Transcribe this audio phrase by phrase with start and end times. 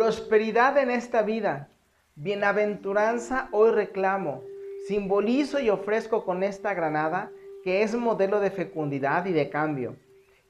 [0.00, 1.68] prosperidad en esta vida,
[2.14, 4.42] bienaventuranza hoy reclamo,
[4.88, 7.30] simbolizo y ofrezco con esta granada
[7.62, 9.96] que es modelo de fecundidad y de cambio.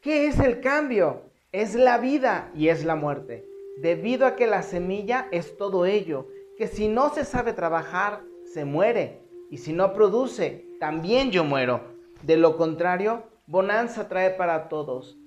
[0.03, 1.23] ¿Qué es el cambio?
[1.51, 3.45] Es la vida y es la muerte,
[3.83, 8.21] debido a que la semilla es todo ello, que si no se sabe trabajar,
[8.55, 9.19] se muere,
[9.51, 11.81] y si no produce, también yo muero.
[12.23, 15.19] De lo contrario, bonanza trae para todos.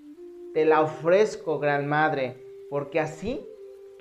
[0.53, 3.45] Te la ofrezco, gran madre, porque así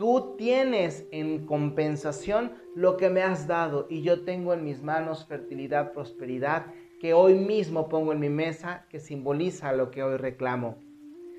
[0.03, 5.25] tú tienes en compensación lo que me has dado y yo tengo en mis manos
[5.29, 6.67] fertilidad, prosperidad,
[6.99, 10.77] que hoy mismo pongo en mi mesa, que simboliza lo que hoy reclamo.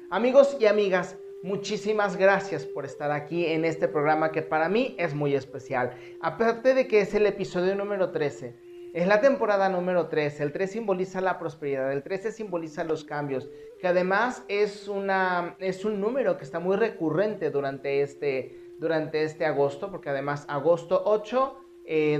[0.09, 5.13] Amigos y amigas, muchísimas gracias por estar aquí en este programa que para mí es
[5.13, 5.97] muy especial.
[6.21, 8.55] Aparte de que es el episodio número 13,
[8.93, 10.43] es la temporada número 13.
[10.43, 15.83] El 3 simboliza la prosperidad, el 13 simboliza los cambios, que además es, una, es
[15.83, 21.59] un número que está muy recurrente durante este, durante este agosto, porque además agosto 8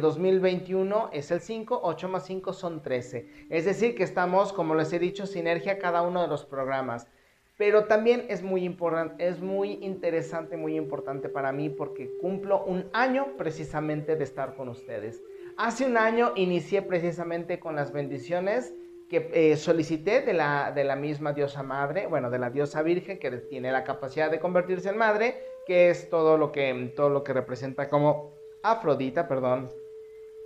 [0.02, 3.48] 2021 eh, es el 5, 8 más 5 son 13.
[3.50, 7.08] Es decir, que estamos, como les he dicho, sinergia cada uno de los programas.
[7.56, 12.90] Pero también es muy importante, es muy interesante, muy importante para mí porque cumplo un
[12.94, 15.22] año precisamente de estar con ustedes.
[15.58, 18.74] Hace un año inicié precisamente con las bendiciones
[19.08, 23.20] que eh, solicité de la, de la misma diosa madre, bueno, de la diosa virgen
[23.20, 25.38] que tiene la capacidad de convertirse en madre,
[25.68, 29.70] que es todo lo que, todo lo que representa como Afrodita, perdón,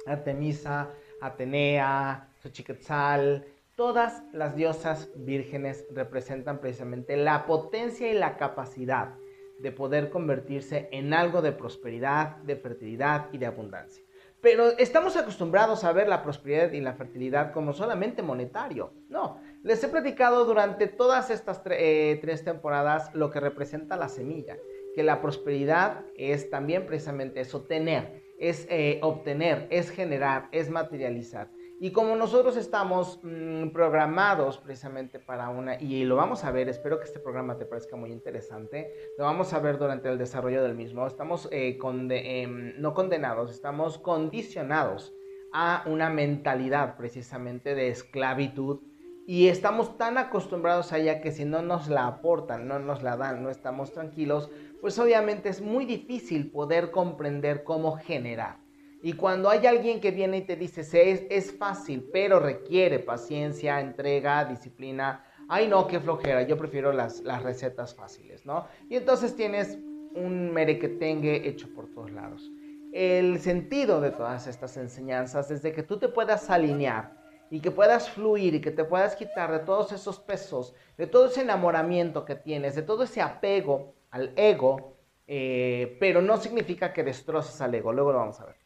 [0.05, 0.89] Artemisa,
[1.21, 9.15] Atenea, Xochiquetzal, todas las diosas vírgenes representan precisamente la potencia y la capacidad
[9.59, 14.06] de poder convertirse en algo de prosperidad, de fertilidad y de abundancia.
[14.41, 18.93] Pero estamos acostumbrados a ver la prosperidad y la fertilidad como solamente monetario.
[19.09, 24.57] No, les he platicado durante todas estas eh, tres temporadas lo que representa la semilla,
[24.95, 31.49] que la prosperidad es también precisamente eso, tener, es eh, obtener, es generar, es materializar.
[31.79, 36.97] Y como nosotros estamos mm, programados precisamente para una, y lo vamos a ver, espero
[36.99, 40.73] que este programa te parezca muy interesante, lo vamos a ver durante el desarrollo del
[40.73, 45.13] mismo, estamos eh, em, no condenados, estamos condicionados
[45.53, 48.79] a una mentalidad precisamente de esclavitud
[49.27, 53.17] y estamos tan acostumbrados a ella que si no nos la aportan, no nos la
[53.17, 54.49] dan, no estamos tranquilos,
[54.81, 58.66] pues obviamente es muy difícil poder comprender cómo generar.
[59.01, 63.79] Y cuando hay alguien que viene y te dice, es, es fácil, pero requiere paciencia,
[63.79, 68.67] entrega, disciplina, ay no, qué flojera, yo prefiero las, las recetas fáciles, ¿no?
[68.89, 69.77] Y entonces tienes
[70.15, 72.49] un merequetengue hecho por todos lados.
[72.91, 77.15] El sentido de todas estas enseñanzas es de que tú te puedas alinear
[77.51, 81.27] y que puedas fluir y que te puedas quitar de todos esos pesos, de todo
[81.27, 84.95] ese enamoramiento que tienes, de todo ese apego al ego,
[85.27, 88.56] eh, pero no significa que destroces al ego, luego lo vamos a ver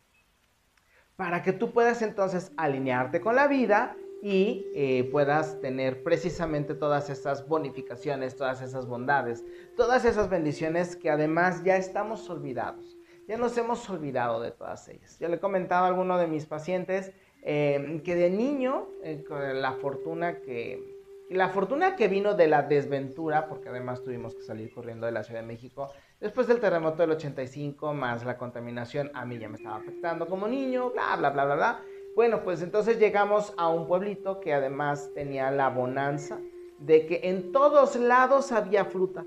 [1.22, 7.12] para que tú puedas entonces alinearte con la vida y eh, puedas tener precisamente todas
[7.12, 9.46] esas bonificaciones, todas esas bondades,
[9.78, 12.98] todas esas bendiciones que además ya estamos olvidados.
[13.28, 15.20] Ya nos hemos olvidado de todas ellas.
[15.20, 17.12] Yo le comentaba a alguno de mis pacientes
[17.44, 20.98] eh, que de niño, eh, la fortuna que,
[21.30, 25.24] la fortuna que vino de la desventura, porque además tuvimos que salir corriendo de la
[25.24, 29.58] Ciudad de México, después del terremoto del 85, más la contaminación, a mí ya me
[29.58, 31.84] estaba afectando como niño, bla, bla, bla, bla, bla.
[32.16, 36.40] Bueno, pues entonces llegamos a un pueblito que además tenía la bonanza
[36.80, 39.26] de que en todos lados había fruta.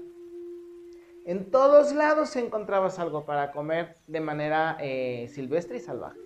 [1.26, 6.20] En todos lados encontrabas algo para comer de manera eh, silvestre y salvaje.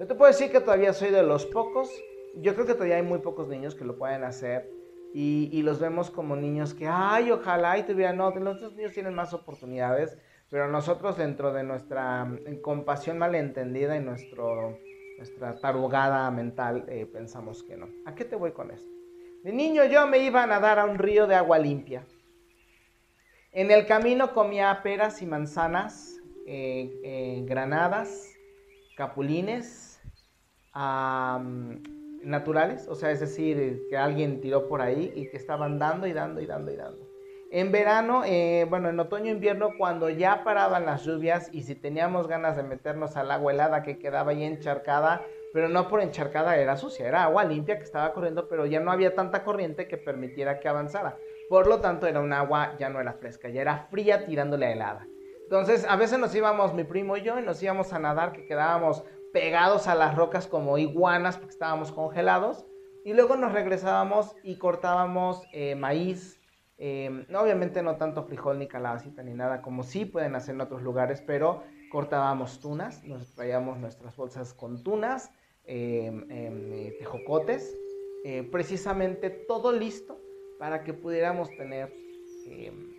[0.00, 1.88] Yo te puedo decir que todavía soy de los pocos,
[2.34, 4.68] yo creo que todavía hay muy pocos niños que lo pueden hacer
[5.14, 9.34] y, los vemos como niños que, ay, ojalá y tuvieran, no, los niños tienen más
[9.34, 10.16] oportunidades,
[10.48, 14.78] pero nosotros dentro de nuestra mm, compasión malentendida y nuestro,
[15.18, 17.88] nuestra tarugada mental eh, pensamos que no.
[18.06, 18.90] ¿A qué te voy con esto?
[19.42, 22.04] De niño yo me iba a nadar a un río de agua limpia.
[23.50, 26.16] En el camino comía peras y manzanas,
[26.46, 28.32] eh, eh, granadas,
[28.96, 30.00] capulines,
[32.24, 36.12] naturales, o sea, es decir, que alguien tiró por ahí y que estaban dando y
[36.12, 37.12] dando y dando y dando.
[37.50, 41.74] En verano, eh, bueno, en otoño e invierno, cuando ya paraban las lluvias y si
[41.74, 46.56] teníamos ganas de meternos al agua helada que quedaba ahí encharcada, pero no por encharcada,
[46.56, 49.98] era sucia, era agua limpia que estaba corriendo, pero ya no había tanta corriente que
[49.98, 51.18] permitiera que avanzara.
[51.50, 54.72] Por lo tanto, era un agua, ya no era fresca, ya era fría tirándole a
[54.72, 55.06] helada.
[55.42, 58.46] Entonces, a veces nos íbamos, mi primo y yo, y nos íbamos a nadar, que
[58.46, 62.66] quedábamos pegados a las rocas como iguanas porque estábamos congelados.
[63.04, 66.42] Y luego nos regresábamos y cortábamos eh, maíz,
[66.84, 70.82] Em, obviamente no tanto frijol ni calabacita ni nada como sí pueden hacer en otros
[70.82, 71.62] lugares, pero
[71.92, 75.30] cortábamos tunas, nos traíamos nuestras bolsas con tunas,
[75.62, 77.78] em, em, tejocotes,
[78.24, 80.18] eh, precisamente todo listo
[80.58, 81.92] para que pudiéramos tener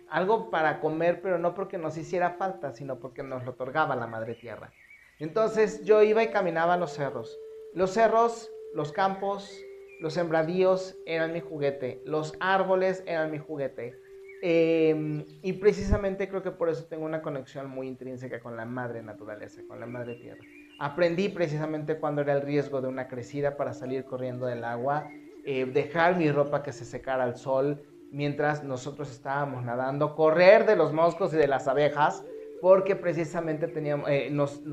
[0.08, 4.06] algo para comer, pero no porque nos hiciera falta, sino porque nos lo otorgaba la
[4.06, 4.72] madre tierra.
[5.18, 7.38] Entonces yo iba y caminaba a los cerros.
[7.72, 9.64] Los cerros, los campos,
[10.00, 13.96] los sembradíos eran mi juguete, los árboles eran mi juguete.
[14.42, 19.02] Em, y precisamente creo que por eso tengo una conexión muy intrínseca con la madre
[19.02, 20.42] naturaleza, con la madre tierra.
[20.78, 25.08] Aprendí precisamente cuando era el riesgo de una crecida para salir corriendo del agua,
[25.46, 30.76] eh, dejar mi ropa que se secara al sol mientras nosotros estábamos nadando, correr de
[30.76, 32.24] los moscos y de las abejas,
[32.64, 34.64] porque precisamente teníamos, eh, nos,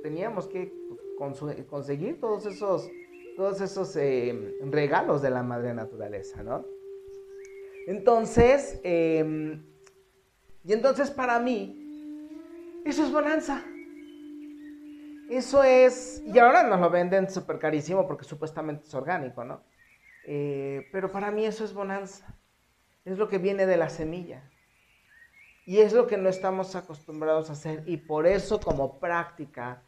[0.00, 0.72] teníamos que
[1.68, 2.88] conseguir todos esos
[3.36, 6.64] todos esos eh, regalos de la madre naturaleza, ¿no?
[7.88, 9.60] Entonces, em,
[10.62, 12.30] y entonces para mí,
[12.84, 13.64] eso es bonanza.
[15.28, 19.64] Eso es, y ahora nos lo venden súper carísimo porque supuestamente es orgánico, ¿no?
[20.28, 22.38] Eh, pero para mí eso es bonanza.
[23.04, 24.48] Es lo que viene de la semilla.
[25.64, 27.84] Y es lo que no estamos acostumbrados a hacer.
[27.86, 29.82] Y por eso como práctica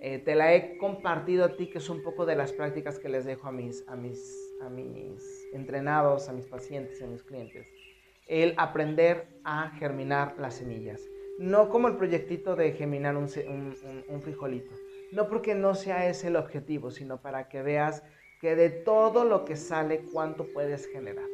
[0.00, 3.08] eh, te la he compartido a ti, que es un poco de las prácticas que
[3.08, 7.68] les dejo a mis, a mis, a mis entrenados, a mis pacientes, a mis clientes.
[8.26, 11.00] El aprender a germinar las semillas.
[11.38, 13.28] No como el proyectito de germinar un,
[14.08, 14.72] un frijolito.
[15.12, 18.02] No porque no sea ese el objetivo, sino para que veas
[18.40, 21.28] que de todo lo que sale, cuánto puedes generar.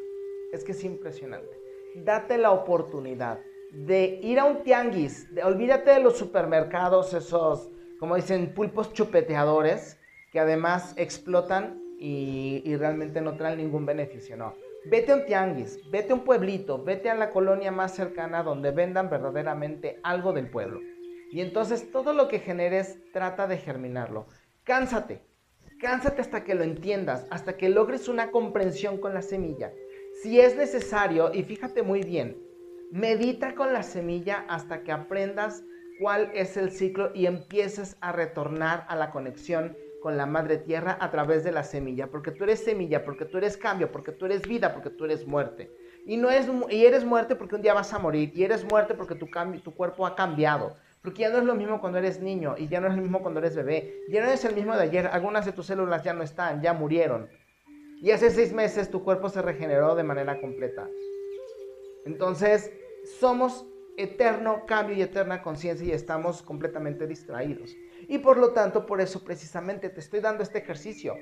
[0.52, 1.58] Es que es impresionante.
[1.94, 3.40] Date la oportunidad
[3.72, 9.98] de ir a un tianguis, de, olvídate de los supermercados, esos como dicen, pulpos chupeteadores
[10.30, 14.54] que además explotan y, realmente no traen ningún beneficio, no.
[14.86, 18.70] Vete a un tianguis, vete a un pueblito, vete a la colonia más cercana donde
[18.70, 20.80] vendan verdaderamente algo del pueblo.
[21.32, 24.26] Y entonces todo lo que generes trata de germinarlo.
[24.62, 25.22] Cánsate,
[25.80, 29.72] cánsate hasta que lo entiendas, hasta que logres una comprensión con la semilla.
[30.22, 32.36] Si es necesario, y fíjate muy bien,
[32.90, 35.64] medita con la semilla hasta que aprendas
[36.00, 40.96] cuál es el ciclo y empieces a retornar a la conexión con la madre tierra
[41.00, 44.26] a través de la semilla, porque tú eres semilla, porque tú eres cambio, porque tú
[44.26, 45.70] eres vida, porque tú eres muerte.
[46.06, 48.94] Y no es y eres muerte porque un día vas a morir, y eres muerte
[48.94, 52.20] porque tu cambio, tu cuerpo ha cambiado, porque ya no es lo mismo cuando eres
[52.20, 54.76] niño y ya no es lo mismo cuando eres bebé, ya no es el mismo
[54.76, 57.28] de ayer, algunas de tus células ya no están, ya murieron.
[58.00, 60.88] Y hace seis meses tu cuerpo se regeneró de manera completa.
[62.08, 62.72] Entonces,
[63.20, 63.66] somos
[63.98, 67.76] eterno cambio y eterna conciencia y estamos completamente distraídos.
[68.08, 71.16] Y por lo tanto, por eso precisamente te estoy dando este ejercicio.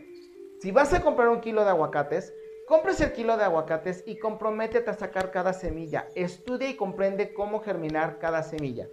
[0.61, 2.33] Si vas a comprar un kilo de aguacates,
[2.69, 6.07] compres el kilo de aguacates y comprométete a sacar cada semilla.
[6.15, 8.89] Estudia y comprende cómo germinar cada semilla.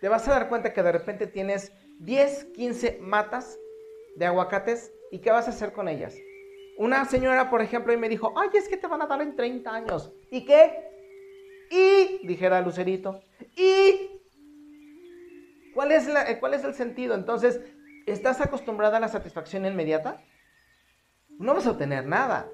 [0.00, 3.58] Te vas a dar cuenta que de repente tienes 10, 15 matas
[4.16, 6.16] de aguacates y ¿qué vas a hacer con ellas?
[6.78, 9.36] Una señora, por ejemplo, y me dijo, ay, es que te van a dar en
[9.36, 10.12] 30 años.
[10.30, 10.92] ¿Y qué?
[11.70, 13.20] Y, dijera Lucerito,
[13.56, 14.20] y,
[15.74, 17.14] ¿cuál es, la, ¿cuál es el sentido?
[17.14, 17.60] Entonces,
[18.06, 20.22] ¿estás acostumbrada a la satisfacción inmediata?
[21.38, 22.50] No vas a obtener nada.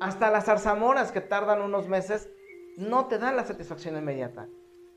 [0.00, 2.28] Hasta las zarzamoras que tardan unos meses
[2.76, 4.48] no te dan la satisfacción inmediata.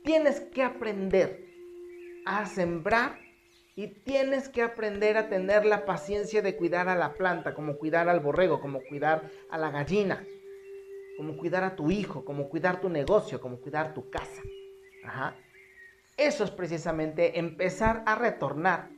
[0.04, 1.46] Tienes que aprender
[2.26, 3.25] a sembrar
[3.76, 8.10] y tienes que aprender a tener la paciencia de cuidar a la planta, como cuidar
[8.10, 10.26] al borrego, como cuidar a la gallina
[11.16, 14.42] como cuidar a tu hijo, como cuidar tu negocio, como cuidar tu casa.
[16.18, 18.90] Eso es precisamente empezar a retornar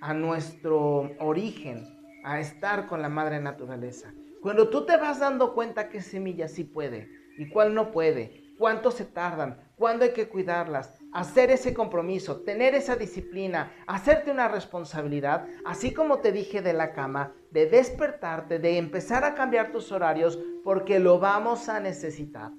[0.00, 1.84] a nuestro origen,
[2.24, 4.12] a estar con la madre naturaleza.
[4.40, 8.90] Cuando tú te vas dando cuenta qué semilla sí puede y cuál no puede, cuánto
[8.90, 15.46] se tardan, cuándo hay que cuidarlas, hacer ese compromiso, tener esa disciplina, hacerte una responsabilidad,
[15.64, 20.38] así como te dije de la cama, de despertarte, de empezar a cambiar tus horarios,
[20.64, 22.50] porque lo vamos a necesitar,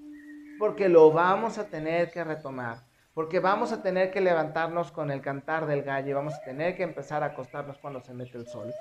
[0.58, 5.22] porque lo vamos a tener que retomar, porque vamos a tener que levantarnos con el
[5.22, 8.74] cantar del gallo, vamos a tener que empezar a acostarnos cuando se mete el sol,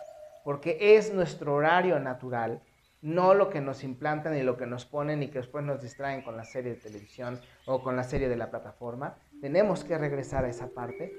[0.45, 2.63] porque es nuestro horario natural
[3.05, 6.23] no lo que nos implantan y lo que nos ponen y que después nos distraen
[6.23, 9.15] con la serie de televisión o con la serie de la plataforma.
[9.45, 11.13] Tenemos que regresar a esa parte.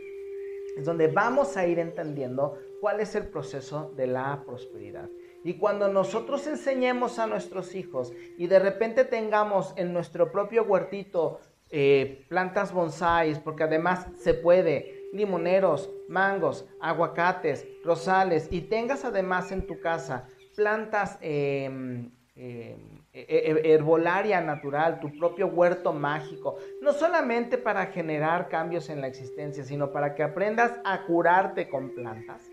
[0.75, 5.11] Es donde vamos a ir entendiendo cuál es el proceso de la prosperidad.
[5.43, 11.39] Y cuando nosotros enseñemos a nuestros hijos y de repente tengamos en nuestro propio huertito
[11.69, 19.67] eh, plantas bonsáis, porque además se puede, limoneros, mangos, aguacates, rosales, y tengas además en
[19.67, 28.49] tu casa plantas em, em, herbolaria natural, tu propio huerto mágico, no solamente para generar
[28.49, 32.49] cambios en la existencia, sino para que aprendas a curarte con plantas,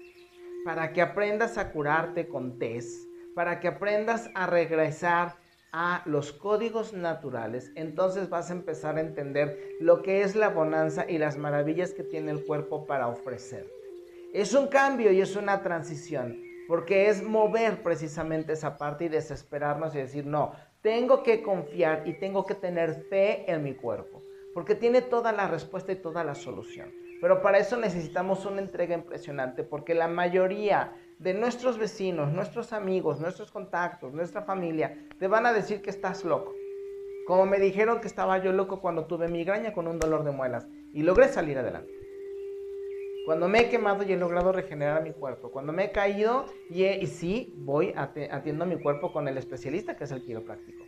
[0.64, 5.36] para que aprendas a curarte con tés, para que aprendas a regresar
[5.72, 11.06] a los códigos naturales, entonces vas a empezar a entender lo que es la bonanza
[11.08, 13.72] y las maravillas que tiene el cuerpo para ofrecerte.
[14.34, 16.38] Es un cambio y es una transición,
[16.68, 22.14] porque es mover precisamente esa parte y desesperarnos y decir, no, tengo que confiar y
[22.14, 24.22] tengo que tener fe en mi cuerpo,
[24.54, 26.92] porque tiene toda la respuesta y toda la solución.
[27.20, 33.20] Pero para eso necesitamos una entrega impresionante, porque la mayoría de nuestros vecinos, nuestros amigos,
[33.20, 36.52] nuestros contactos, nuestra familia, te van a decir que estás loco.
[37.28, 40.66] Como me dijeron que estaba yo loco cuando tuve migraña con un dolor de muelas
[40.92, 42.01] y logré salir adelante.
[43.24, 45.52] Cuando me he quemado y he logrado regenerar mi cuerpo.
[45.52, 50.10] Cuando me he caído y, sí, voy atiendo mi cuerpo con el especialista que es
[50.12, 50.84] el quiropráctico.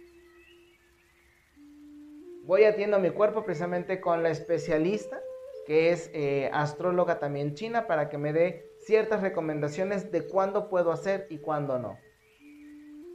[2.45, 5.21] Voy atiendo mi cuerpo precisamente con la especialista
[5.67, 10.93] que es eh, astróloga también china para que me dé ciertas recomendaciones de cuándo puedo
[10.93, 11.99] hacer y cuándo no.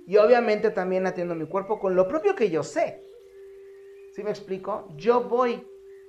[0.07, 3.03] Y obviamente también atiendo mi cuerpo con lo propio que yo sé.
[4.15, 4.87] ¿Sí me explico?
[4.95, 5.63] Yo voy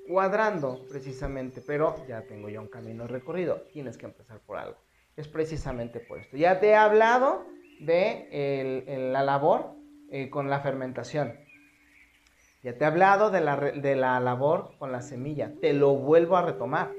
[0.09, 3.62] cuadrando precisamente, pero ya tengo ya un camino recorrido.
[3.73, 4.76] Tienes que empezar por algo.
[5.16, 6.37] Es precisamente por esto.
[6.37, 7.47] Ya te he hablado
[7.80, 9.75] de la labor
[10.11, 11.35] eh, con la fermentación.
[12.62, 15.52] Ya te he hablado de la, de la labor con la semilla.
[15.61, 16.92] Te lo vuelvo a retomar.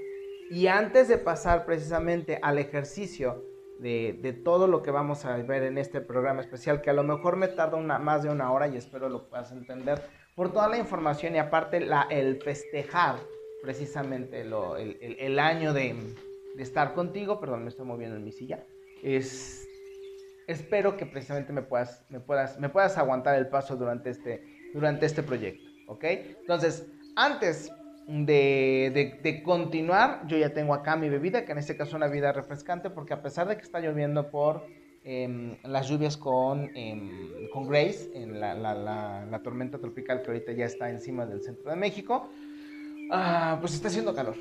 [0.50, 3.44] Y antes de pasar precisamente al ejercicio
[3.82, 7.36] de, todo lo que vamos a ver en este programa especial, que a lo mejor
[7.36, 10.02] me tarda una, más de una hora y espero lo puedas entender,
[10.36, 13.18] por toda la información y aparte el festejar
[13.62, 15.96] precisamente el, año de,
[16.56, 18.64] de, estar contigo, perdón, me estoy moviendo en mi silla,
[19.04, 19.68] es,
[20.48, 25.06] espero que precisamente me puedas, me, puedas, me puedas aguantar el paso durante este, durante
[25.06, 26.04] este proyecto, ¿ok?
[26.04, 27.72] Entonces, antes
[28.08, 32.32] de, continuar, yo ya tengo acá mi bebida, que en este caso es una bebida
[32.32, 34.66] refrescante, porque a pesar de que está lloviendo por
[35.04, 40.66] em, las lluvias con, em, con Grace, en la, la, tormenta tropical que ahorita ya
[40.66, 42.30] está encima del centro de México,
[43.12, 44.36] ah, pues está haciendo calor.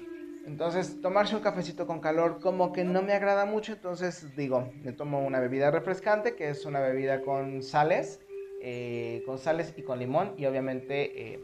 [0.46, 4.92] Entonces, tomarse un cafecito con calor como que no me agrada mucho, entonces digo, me
[4.92, 8.20] tomo una bebida refrescante, que es una bebida con sales,
[8.62, 11.34] eh, con sales y con limón, y obviamente...
[11.34, 11.40] Eh,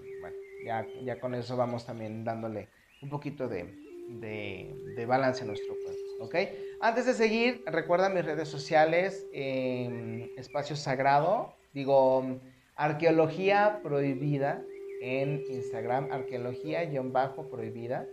[1.05, 2.69] ya, con eso vamos también dándole
[3.01, 6.25] un poquito de, balance a nuestro cuerpo.
[6.25, 6.35] ¿ok?
[6.81, 12.39] Antes de seguir, recuerda mis redes sociales, Espacio Sagrado, digo,
[12.77, 14.63] Arqueología Prohibida
[15.01, 18.07] en Instagram, arqueología-prohibida.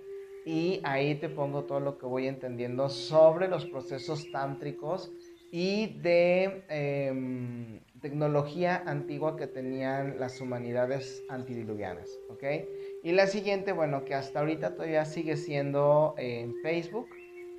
[0.45, 5.11] Y ahí te pongo todo lo que voy entendiendo sobre los procesos tántricos
[5.51, 12.43] y de em, tecnología antigua que tenían las humanidades antidiluvianas, ¿ok?
[13.03, 17.07] Y la siguiente, bueno, que hasta ahorita todavía sigue siendo en Facebook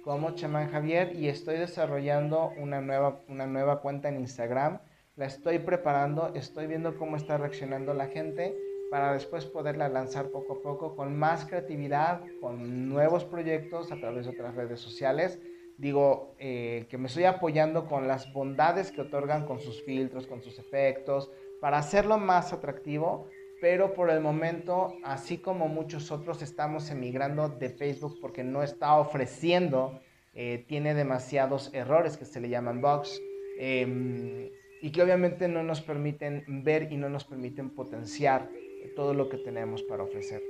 [0.04, 4.78] como Chamán Javier y estoy desarrollando una nueva, una nueva cuenta en Instagram.
[5.16, 8.54] La estoy preparando, estoy viendo cómo está reaccionando la gente
[8.90, 14.26] para después poderla lanzar poco a poco con más creatividad, con nuevos proyectos a través
[14.26, 15.40] de otras redes sociales
[15.78, 20.42] digo, eh, que me estoy apoyando con las bondades que otorgan con sus filtros, con
[20.42, 21.30] sus efectos,
[21.60, 23.28] para hacerlo más atractivo,
[23.64, 28.96] pero por el momento, así como muchos otros, estamos emigrando de Facebook porque no está
[28.96, 30.02] ofreciendo,
[30.34, 33.18] eh, tiene demasiados errores que se le llaman bugs.
[33.58, 34.50] Em,
[34.82, 38.50] y que obviamente no nos permiten ver y no nos permiten potenciar
[38.96, 40.42] todo lo que tenemos para ofrecer.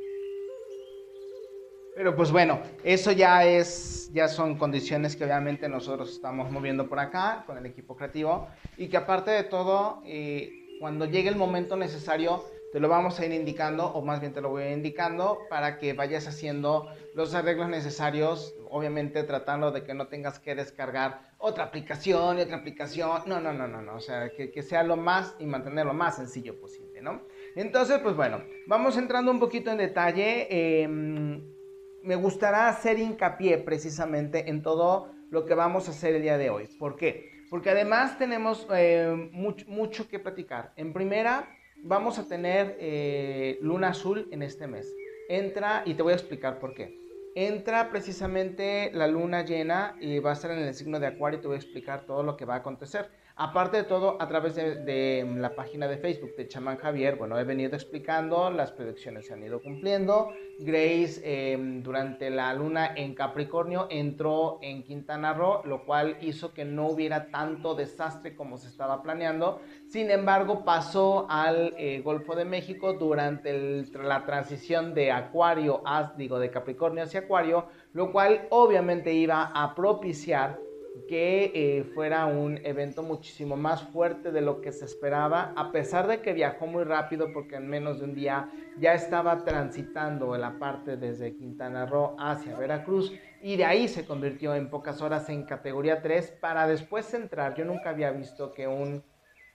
[1.94, 6.98] Pero pues bueno, eso ya es, ya son condiciones que obviamente nosotros estamos moviendo por
[6.98, 11.76] acá con el equipo creativo y que aparte de todo, eh, cuando llegue el momento
[11.76, 12.42] necesario,
[12.74, 15.38] te lo vamos a ir indicando, o más bien te lo voy a ir indicando,
[15.48, 21.20] para que vayas haciendo los arreglos necesarios, obviamente tratando de que no tengas que descargar
[21.38, 24.82] otra aplicación y otra aplicación, no, no, no, no, no, o sea, que, que sea
[24.82, 27.22] lo más y mantenerlo lo más sencillo posible, ¿no?
[27.54, 30.48] Entonces, pues bueno, vamos entrando un poquito en detalle.
[30.50, 36.38] Eh, me gustará hacer hincapié precisamente en todo lo que vamos a hacer el día
[36.38, 36.66] de hoy.
[36.76, 37.44] ¿Por qué?
[37.50, 40.72] Porque además tenemos eh, mucho, que platicar.
[40.74, 41.48] En primera,
[41.84, 44.92] vamos a tener eh, luna azul en este mes.
[45.28, 46.98] Entra, y te voy a explicar por qué.
[47.34, 51.42] Entra precisamente la luna llena y va a ser en el signo de Acuario y
[51.42, 53.08] te voy a explicar todo lo que va a acontecer.
[53.36, 57.42] Aparte de todo, a través de, la página de Facebook de Chamán Javier, bueno, he
[57.42, 60.28] venido explicando, las predicciones se han ido cumpliendo.
[60.60, 66.64] Grace em, durante la luna en Capricornio entró en Quintana Roo, lo cual hizo que
[66.64, 69.60] no hubiera tanto desastre como se estaba planeando.
[69.88, 75.82] Sin embargo, pasó al eh, Golfo de México durante la transición de Acuario,
[76.16, 80.60] digo, de Capricornio hacia Acuario, lo cual obviamente iba a propiciar
[81.08, 86.06] que eh, fuera un evento muchísimo más fuerte de lo que se esperaba, a pesar
[86.06, 88.48] de que viajó muy rápido porque en menos de un día
[88.78, 94.54] ya estaba transitando la parte desde Quintana Roo hacia Veracruz y de ahí se convirtió
[94.54, 97.54] en pocas horas en categoría 3 para después entrar.
[97.54, 99.02] Yo nunca había visto que un,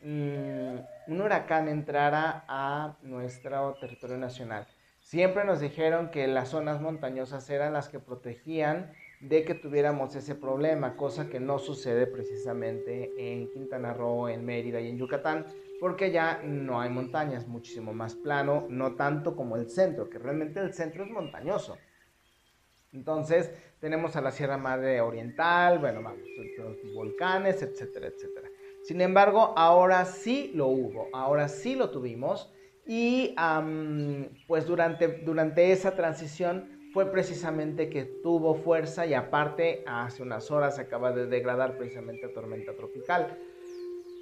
[0.02, 4.68] mm, un huracán entrara a nuestro territorio nacional.
[5.02, 10.36] Siempre nos dijeron que las zonas montañosas eran las que protegían de que tuviéramos ese
[10.36, 15.46] problema, cosa que no sucede precisamente en Quintana Roo, en Mérida y en Yucatán,
[15.80, 20.60] porque ya no hay montañas, muchísimo más plano, no tanto como el centro, que realmente
[20.60, 21.78] el centro es montañoso.
[22.92, 26.24] Entonces tenemos a la Sierra Madre Oriental, bueno, vamos,
[26.58, 28.50] los volcanes, etcétera, etcétera.
[28.84, 32.52] Sin embargo, ahora sí lo hubo, ahora sí lo tuvimos
[32.86, 33.36] y
[34.48, 40.76] pues durante, durante esa transición fue precisamente que tuvo fuerza y aparte hace unas horas
[40.76, 43.38] se acaba de degradar precisamente a tormenta tropical.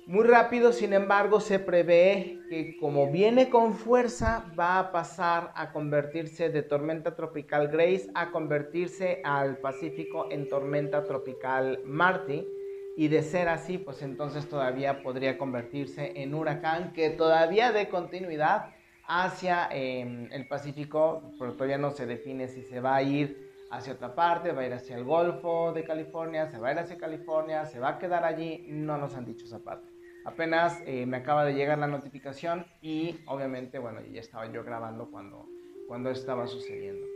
[0.06, 5.74] Muy rápido, sin embargo, se prevé que como viene con fuerza, va a pasar a
[5.74, 12.48] convertirse de tormenta tropical Grace a convertirse al Pacífico en tormenta tropical Marty.
[12.96, 18.77] Y de ser así, pues entonces todavía podría convertirse en huracán que todavía de continuidad
[19.08, 23.94] hacia em, el Pacífico, pero todavía no se define si se va a ir hacia
[23.94, 26.98] otra parte, va a ir hacia el Golfo de California, se va a ir hacia
[26.98, 29.90] California, se va a quedar allí, no nos han dicho esa parte.
[30.26, 35.10] Apenas eh, me acaba de llegar la notificación y obviamente, bueno, ya estaba yo grabando
[35.10, 35.48] cuando,
[35.88, 37.08] cuando estaba sucediendo.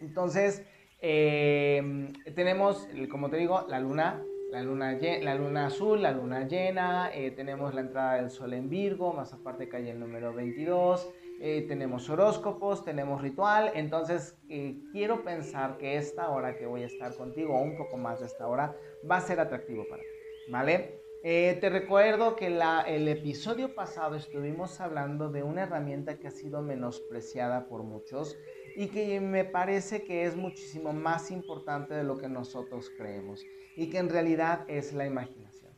[0.00, 0.64] Entonces,
[1.00, 7.10] em, tenemos, como te digo, la luna la luna, la luna azul, la luna llena,
[7.12, 11.10] eh, tenemos la entrada del sol en Virgo, más aparte cae el número 22,
[11.40, 16.86] eh, tenemos horóscopos, tenemos ritual, entonces eh, quiero pensar que esta hora que voy a
[16.86, 18.76] estar contigo, un poco más de esta hora,
[19.08, 20.08] va a ser atractivo para ti,
[20.50, 21.02] ¿vale?
[21.22, 27.66] te recuerdo que el episodio pasado estuvimos hablando de una herramienta que ha sido menospreciada
[27.66, 28.38] por muchos
[28.76, 33.42] y que me parece que es muchísimo más importante de lo que nosotros creemos
[33.74, 35.72] y que en realidad es la imaginación.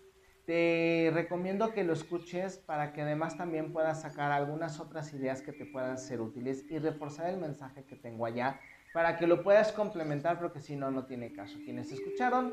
[0.45, 5.53] Te recomiendo que lo escuches para que además también puedas sacar algunas otras ideas que
[5.53, 8.59] te puedan ser útiles y reforzar el mensaje que tengo allá
[8.93, 11.57] para que lo puedas complementar porque si no, no tiene caso.
[11.65, 12.53] Quienes escucharon,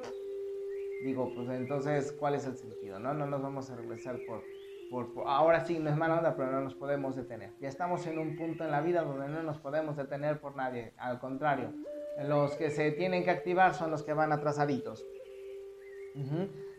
[1.04, 3.00] digo, pues entonces, ¿cuál es el sentido?
[3.00, 4.44] No, no nos vamos a regresar por,
[4.90, 7.52] por, ahora sí, no es mala onda, pero no nos podemos detener.
[7.60, 10.94] Ya estamos en un punto en la vida donde no nos podemos detener por nadie,
[10.98, 11.74] al contrario,
[12.24, 15.06] los que se tienen que activar son los que van atrasaditos.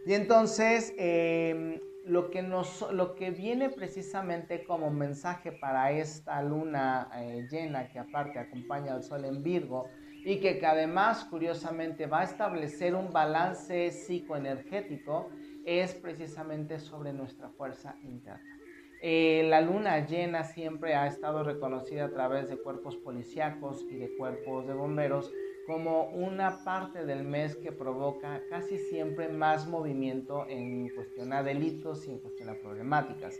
[0.07, 7.11] Y entonces, em, lo, que nos, lo que viene precisamente como mensaje para esta luna
[7.17, 9.89] eh, llena, que aparte acompaña al sol en Virgo,
[10.25, 15.29] y que, que además, curiosamente, va a establecer un balance psicoenergético,
[15.67, 18.57] es precisamente sobre nuestra fuerza interna.
[19.03, 24.17] Eh, la luna llena siempre ha estado reconocida a través de cuerpos policíacos y de
[24.17, 25.31] cuerpos de bomberos
[25.67, 32.07] como una parte del mes que provoca casi siempre más movimiento en cuestión a delitos
[32.07, 33.35] y en cuestión problemáticas.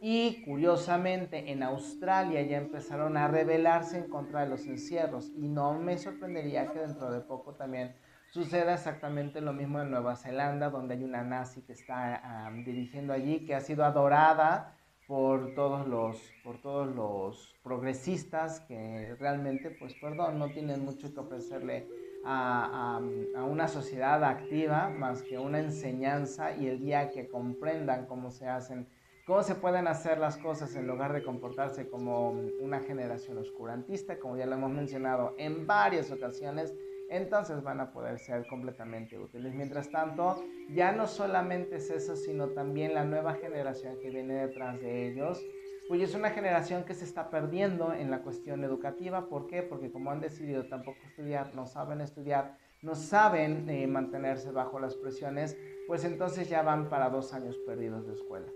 [0.00, 5.78] Y curiosamente en Australia ya empezaron a rebelarse en contra de los encierros y no
[5.78, 7.94] me sorprendería que dentro de poco también
[8.32, 13.44] suceda exactamente lo mismo en Nueva Zelanda, donde hay una nazi que está dirigiendo allí,
[13.44, 14.74] que ha sido adorada
[15.06, 21.20] por todos los, por todos los progresistas que realmente, pues perdón, no tienen mucho que
[21.20, 21.86] ofrecerle
[22.24, 22.96] a,
[23.36, 28.48] a, una sociedad activa más que una enseñanza y el día que comprendan cómo se
[28.48, 28.88] hacen,
[29.26, 34.38] cómo se pueden hacer las cosas en lugar de comportarse como una generación oscurantista, como
[34.38, 36.72] ya lo hemos mencionado en varias ocasiones,
[37.12, 39.54] entonces van a poder ser completamente útiles.
[39.54, 44.80] Mientras tanto, ya no solamente es eso, sino también la nueva generación que viene detrás
[44.80, 45.44] de ellos,
[45.88, 49.28] pues es una generación que se está perdiendo en la cuestión educativa.
[49.28, 49.62] ¿Por qué?
[49.62, 54.94] Porque como han decidido tampoco estudiar, no saben estudiar, no saben eh, mantenerse bajo las
[54.96, 58.46] presiones, pues entonces ya van para dos años perdidos de escuela.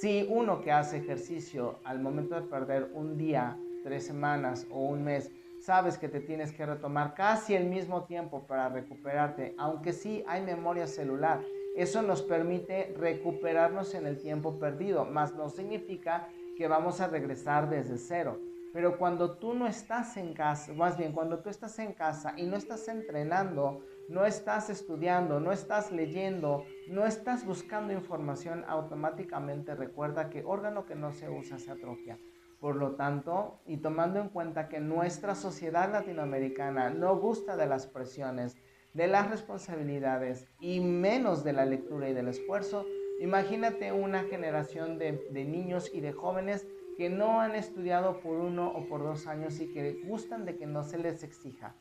[0.00, 5.04] Si uno que hace ejercicio al momento de perder un día, tres semanas o un
[5.04, 5.32] mes,
[5.66, 10.40] sabes que te tienes que retomar casi el mismo tiempo para recuperarte, aunque sí hay
[10.42, 11.44] memoria celular.
[11.74, 17.68] Eso nos permite recuperarnos en el tiempo perdido, más no significa que vamos a regresar
[17.68, 18.38] desde cero.
[18.72, 22.46] Pero cuando tú no estás en casa, más bien cuando tú estás en casa y
[22.46, 30.30] no estás entrenando, no estás estudiando, no estás leyendo, no estás buscando información, automáticamente recuerda
[30.30, 32.20] que órgano que no se usa se atrofia.
[32.60, 37.86] Por lo tanto, y tomando en cuenta que nuestra sociedad latinoamericana no gusta de las
[37.86, 38.56] presiones,
[38.94, 42.86] de las responsabilidades y menos de la lectura y del esfuerzo,
[43.20, 46.66] imagínate una generación de, niños y de jóvenes
[46.96, 50.66] que no han estudiado por uno o por dos años y que gustan de que
[50.66, 51.74] no se les exija.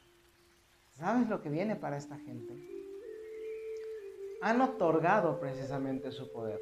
[0.91, 2.53] ¿Sabes lo que viene para esta gente?
[4.41, 6.59] Han otorgado precisamente su poder.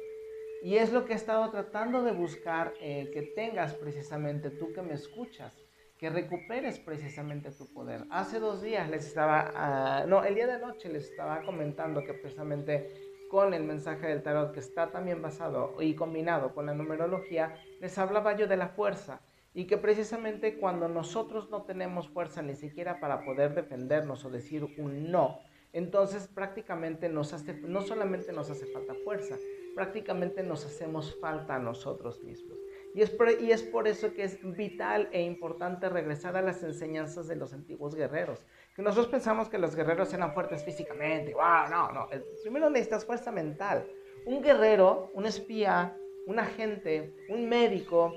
[0.64, 4.80] Y es lo que he estado tratando de buscar eh, que tengas precisamente tú que
[4.80, 5.52] me escuchas,
[5.98, 8.06] que recuperes precisamente tu poder.
[8.08, 12.14] Hace dos días les estaba, ah, no, el día de noche les estaba comentando que
[12.14, 12.88] precisamente
[13.28, 17.98] con el mensaje del tarot que está también basado y combinado con la numerología, les
[17.98, 19.20] hablaba yo de la fuerza
[19.52, 24.64] y que precisamente cuando nosotros no tenemos fuerza ni siquiera para poder defendernos o decir
[24.78, 25.40] un no,
[25.74, 29.36] entonces prácticamente no solamente nos hace falta fuerza,
[29.74, 32.58] prácticamente nos hacemos falta a nosotros mismos.
[32.94, 36.62] Y es, por, y es por eso que es vital e importante regresar a las
[36.62, 38.46] enseñanzas de los antiguos guerreros.
[38.76, 41.34] Que nosotros pensamos que los guerreros eran fuertes físicamente.
[41.34, 41.70] ¡Wow!
[41.70, 42.08] No, no.
[42.42, 43.84] Primero necesitas fuerza mental.
[44.26, 48.14] Un guerrero, un espía, un agente, un médico,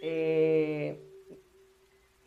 [0.00, 1.09] eh,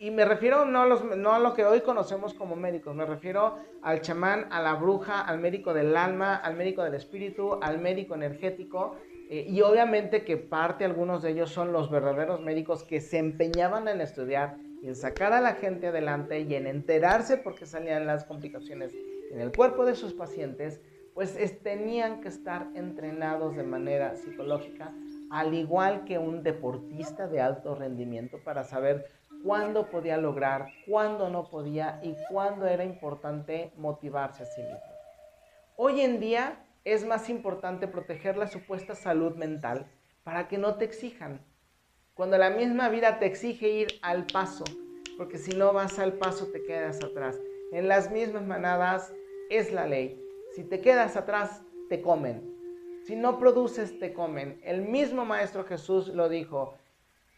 [0.03, 3.05] y me refiero no a, los, no a lo que hoy conocemos como médicos, me
[3.05, 7.79] refiero al chamán, a la bruja, al médico del alma, al médico del espíritu, al
[7.79, 8.97] médico energético.
[9.29, 13.87] Eh, y obviamente que parte, algunos de ellos son los verdaderos médicos que se empeñaban
[13.87, 18.91] en estudiar en sacar a la gente adelante y en enterarse porque salían las complicaciones
[19.31, 20.81] en el cuerpo de sus pacientes,
[21.13, 24.93] pues tenían que estar entrenados de manera psicológica,
[25.29, 29.05] al igual que un deportista de alto rendimiento para saber
[29.43, 34.79] cuándo podía lograr, cuándo no podía y cuándo era importante motivarse a sí mismo.
[35.75, 39.87] Hoy en día es más importante proteger la supuesta salud mental
[40.23, 41.41] para que no te exijan.
[42.13, 44.63] Cuando la misma vida te exige ir al paso,
[45.17, 47.39] porque si no vas al paso te quedas atrás.
[47.71, 49.13] En las mismas manadas
[49.49, 50.19] es la ley.
[50.55, 52.53] Si te quedas atrás, te comen.
[53.05, 54.59] Si no produces, te comen.
[54.63, 56.75] El mismo Maestro Jesús lo dijo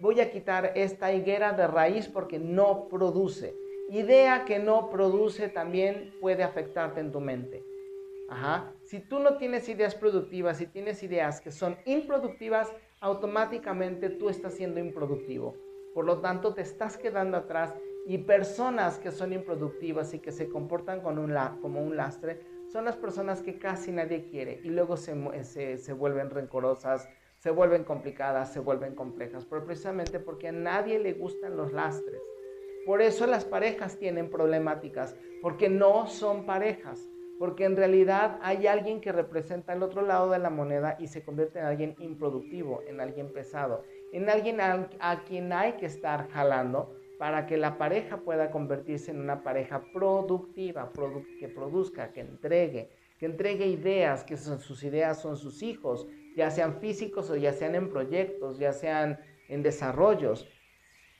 [0.06, 3.56] voy a quitar esta higuera de raíz porque no produce.
[3.89, 7.63] Idea que no produce también puede afectarte en tu mente.
[8.30, 8.72] Ajá.
[8.84, 14.54] Si tú no tienes ideas productivas, si tienes ideas que son improductivas, automáticamente tú estás
[14.54, 15.56] siendo improductivo.
[15.96, 17.74] Por lo tanto, te estás quedando atrás
[18.06, 22.41] y personas que son improductivas y que se comportan como un lastre
[22.72, 27.08] son las personas que casi nadie quiere y luego se, se, se vuelven rencorosas,
[27.46, 32.20] se vuelven complicadas, se vuelven complejas, pero precisamente porque a nadie le gustan los lastres.
[32.88, 39.00] Por eso las parejas tienen problemáticas, porque no son parejas, porque en realidad hay alguien
[39.00, 43.00] que representa el otro lado de la moneda y se convierte en alguien improductivo, en
[43.00, 48.50] alguien pesado, en alguien a, quien hay que estar jalando para que la pareja pueda
[48.50, 50.92] convertirse en una pareja productiva,
[51.40, 56.80] que produzca, que entregue, que entregue ideas, que sus ideas son sus hijos, ya sean
[56.80, 60.48] físicos o ya sean en proyectos, ya sean en desarrollos.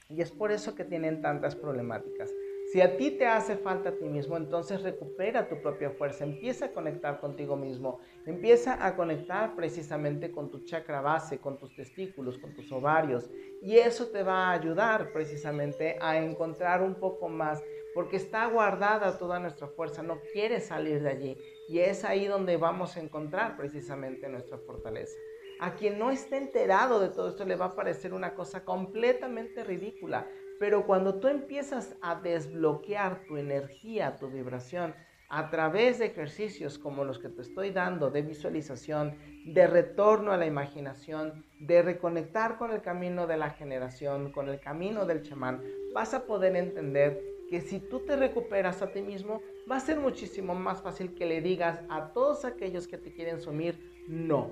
[0.10, 2.32] Y es por eso que tienen tantas problemáticas.
[2.71, 6.65] Si a ti te hace falta a ti mismo, entonces recupera tu propia fuerza, empieza
[6.65, 12.39] a conectar contigo mismo, empieza a conectar precisamente con tu chakra base, con tus testículos,
[12.39, 13.30] con tus ovarios.
[13.62, 17.63] Y eso te va a ayudar precisamente a encontrar un poco más,
[17.95, 21.38] porque está guardada toda nuestra fuerza, no quiere salir de allí.
[21.69, 25.15] Y es ahí donde vamos a encontrar precisamente nuestra fortaleza.
[25.62, 29.63] A quien no esté enterado de todo esto le va a parecer una cosa completamente
[29.63, 30.27] ridícula,
[30.60, 34.93] pero cuando tú empiezas a desbloquear tu energía, tu vibración,
[35.29, 40.38] a través de ejercicios como los que te estoy dando de visualización, de retorno a
[40.38, 45.63] la imaginación, de reconectar con el camino de la generación, con el camino del chamán,
[45.93, 49.41] vas a poder entender que si tú te recuperas a ti mismo,
[49.72, 53.39] va a ser muchísimo más fácil que le digas a todos aquellos que te quieren
[53.39, 54.50] sumir no.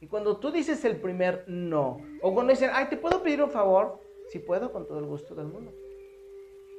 [0.00, 3.52] Y cuando tú dices el primer no, o cuando dicen, ay, ¿te puedo pedir un
[3.52, 4.00] favor?
[4.32, 5.72] Si puedo, con todo el gusto del mundo.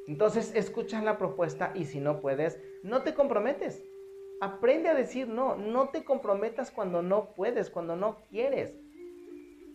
[0.08, 3.82] Entonces, escuchas la propuesta y si no puedes, no te comprometes.
[4.41, 5.56] Aprende a decir no.
[5.56, 8.75] No te comprometas cuando no puedes, cuando no quieres.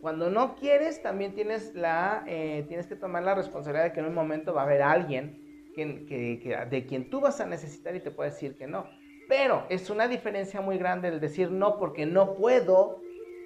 [0.01, 4.05] Cuando no quieres, también tienes, la, eh, tienes que tomar la responsabilidad de que en
[4.05, 8.11] un momento va a haber alguien que, de quien tú vas a necesitar y te
[8.11, 8.85] puede decir que no.
[9.27, 13.01] Pero es una diferencia muy grande el decir no porque no puedo,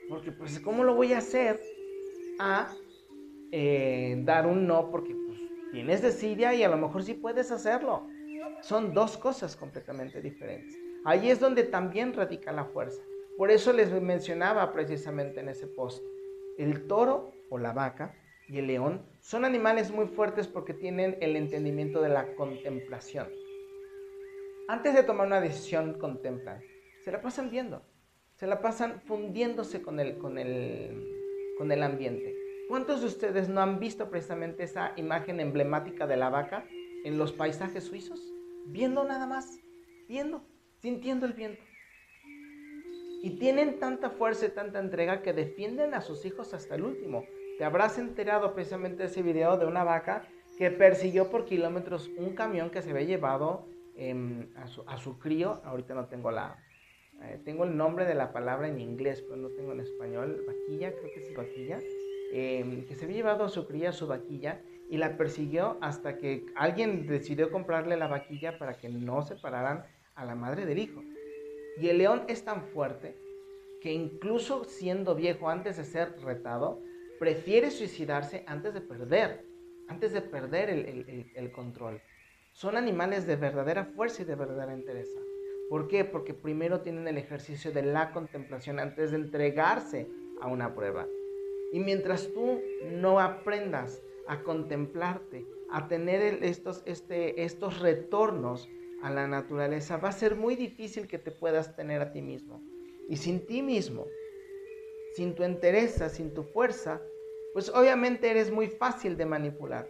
[0.08, 1.60] porque pues ¿cómo lo voy a hacer?
[2.40, 2.74] A
[3.52, 5.40] eh, dar un no porque pues,
[5.72, 8.08] tienes desidia y a lo mejor sí puedes hacerlo.
[8.62, 10.78] Son dos cosas completamente diferentes.
[11.04, 13.02] Ahí es donde también radica la fuerza.
[13.38, 16.04] Por eso les mencionaba precisamente en ese post.
[16.58, 18.16] El toro o la vaca
[18.48, 23.30] y el león son animales muy fuertes porque tienen el entendimiento de la contemplación.
[24.68, 26.62] Antes de tomar una decisión contemplan.
[27.04, 27.84] Se la pasan viendo.
[28.36, 31.08] Se la pasan fundiéndose con el, con el,
[31.58, 32.36] con el ambiente.
[32.68, 36.66] ¿Cuántos de ustedes no han visto precisamente esa imagen emblemática de la vaca
[37.04, 38.22] en los paisajes suizos?
[38.68, 39.60] Viendo nada más,
[40.08, 40.44] viendo,
[40.82, 41.62] sintiendo el viento.
[43.22, 47.26] Y tienen tanta fuerza y tanta entrega que defienden a sus hijos hasta el último.
[47.58, 52.34] Te habrás enterado precisamente de ese video de una vaca que persiguió por kilómetros un
[52.34, 55.62] camión que se había llevado em, a, su, crío.
[55.64, 56.58] Ahorita no tengo la...
[57.24, 60.44] Eh, tengo el nombre de la palabra en inglés, pero no tengo en español.
[60.48, 61.80] Vaquilla, creo que es vaquilla.
[62.34, 66.46] Em, que se había llevado a su cría, su vaquilla, y la persiguió hasta que
[66.56, 71.04] alguien decidió comprarle la vaquilla para que no separaran a la madre del hijo.
[71.78, 73.16] Y el león es tan fuerte
[73.82, 76.82] que incluso siendo viejo antes de ser retado,
[77.20, 79.46] prefiere suicidarse antes de perder,
[79.88, 82.02] antes de perder el, control.
[82.54, 85.20] Son animales de verdadera fuerza y de verdadera entereza.
[85.70, 86.06] ¿Por qué?
[86.06, 90.08] Porque primero tienen el ejercicio de la contemplación antes de entregarse
[90.42, 91.08] a una prueba.
[91.72, 92.60] Y mientras tú
[92.92, 98.70] no aprendas a contemplarte, a tener estos, este, estos retornos
[99.02, 102.62] a la naturaleza, va a ser muy difícil que te puedas tener a ti mismo.
[103.10, 104.08] Y sin ti mismo,
[105.16, 107.02] sin tu entereza, sin tu fuerza,
[107.54, 109.90] pues obviamente eres muy fácil de manipular.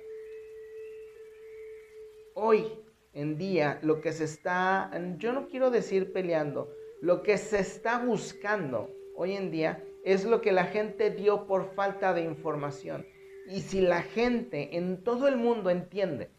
[2.33, 2.65] Hoy
[3.13, 8.03] en día lo que se está, yo no quiero decir peleando, lo que se está
[8.03, 13.05] buscando hoy en día es lo que la gente dio por falta de información.
[13.47, 16.31] Y si la gente en todo el mundo entiende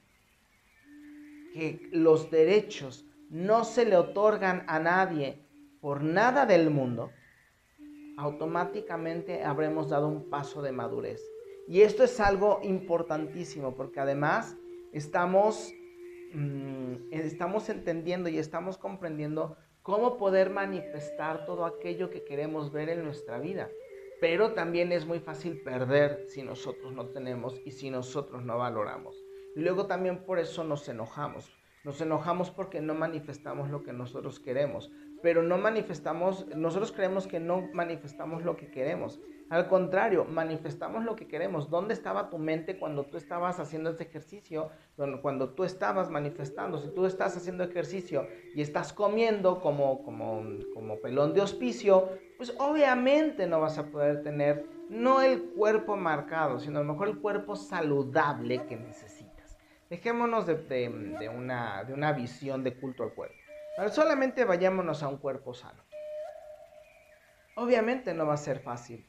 [1.52, 5.46] que los derechos no se le otorgan a nadie
[5.80, 7.10] por nada del mundo,
[8.16, 11.22] automáticamente habremos dado un paso de madurez.
[11.66, 14.56] Y esto es algo importantísimo porque además
[14.92, 15.72] estamos,
[16.34, 23.04] mm, estamos entendiendo y estamos comprendiendo cómo poder manifestar todo aquello que queremos ver en
[23.04, 23.70] nuestra vida.
[24.20, 29.21] Pero también es muy fácil perder si nosotros no tenemos y si nosotros no valoramos.
[29.54, 31.52] Luego también por eso nos enojamos.
[31.84, 37.40] Nos enojamos porque no manifestamos lo que nosotros queremos, pero no manifestamos, nosotros creemos que
[37.40, 39.20] no manifestamos lo que queremos.
[39.50, 41.68] Al contrario, manifestamos lo que queremos.
[41.68, 44.70] ¿Dónde estaba tu mente cuando tú estabas haciendo ese ejercicio?
[45.20, 51.00] Cuando tú estabas manifestando, si tú estás haciendo ejercicio y estás comiendo como, como, como
[51.00, 56.78] pelón de hospicio, pues obviamente no vas a poder tener no el cuerpo marcado, sino
[56.78, 59.21] a lo mejor el cuerpo saludable que necesitas.
[59.92, 63.37] Dejémonos de, una, de una visión de culto al cuerpo.
[63.90, 65.85] solamente vayámonos a un cuerpo sano.
[67.57, 69.07] Obviamente no va a ser fácil.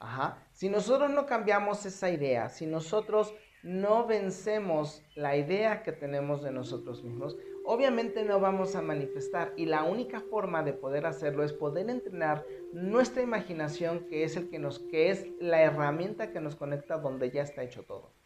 [0.00, 0.42] Ajá.
[0.50, 6.50] Si nosotros no cambiamos esa idea, si nosotros no vencemos la idea que tenemos de
[6.50, 9.52] nosotros mismos, obviamente no vamos a manifestar.
[9.56, 14.50] Y la única forma de poder hacerlo es poder entrenar nuestra imaginación, que es el
[14.50, 18.23] que nos, que es la herramienta que nos conecta donde ya está hecho todo.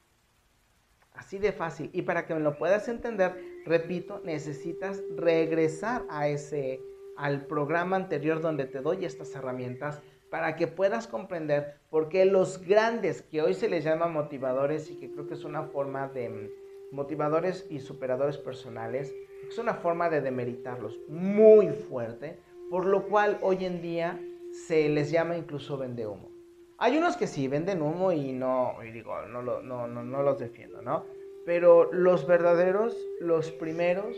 [1.19, 1.91] Así de fácil.
[1.93, 3.35] Y para que me lo puedas entender,
[3.67, 6.81] repito, necesitas regresar a ese,
[7.17, 10.01] al programa anterior donde te doy estas herramientas
[10.31, 14.95] para que puedas comprender por qué los grandes, que hoy se les llama motivadores y
[14.97, 19.13] que creo que es una forma de mm, motivadores y superadores personales,
[19.49, 22.39] es una forma de demeritarlos muy fuerte,
[22.71, 24.21] por lo cual hoy en día
[24.69, 26.38] se les llama incluso vende humo.
[26.81, 30.39] Hay unos que sí venden humo y no, y digo, no, no, no, no los
[30.39, 31.05] defiendo, ¿no?
[31.45, 34.17] Pero los verdaderos, los primeros,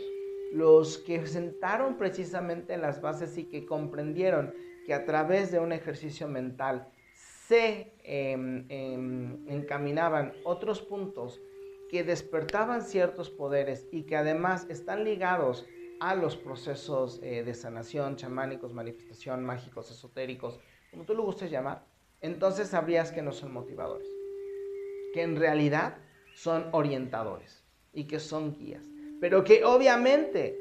[0.51, 4.53] los que sentaron precisamente en las bases y que comprendieron
[4.85, 6.87] que a través de un ejercicio mental
[7.47, 11.41] se em, em, encaminaban otros puntos
[11.89, 15.65] que despertaban ciertos poderes y que además están ligados
[15.99, 20.59] a los procesos eh, de sanación, chamánicos, manifestación, mágicos, esotéricos,
[20.91, 21.90] como tú lo gustes llamar,
[22.21, 24.07] entonces sabrías que no son motivadores,
[25.13, 25.97] que en realidad
[26.35, 28.85] son orientadores y que son guías.
[29.19, 30.57] Pero que obviamente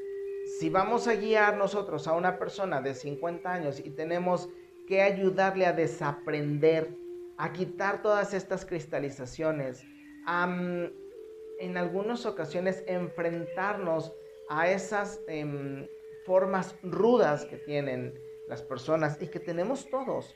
[0.58, 4.48] si vamos a guiar nosotros a una persona de 50 años y tenemos
[4.86, 6.96] que ayudarle a desaprender,
[7.36, 9.84] a quitar todas estas cristalizaciones,
[10.26, 10.48] a
[11.60, 14.12] en algunas ocasiones enfrentarnos
[14.48, 15.86] a esas em,
[16.24, 18.18] formas rudas que tienen
[18.48, 20.34] las personas y que tenemos todos.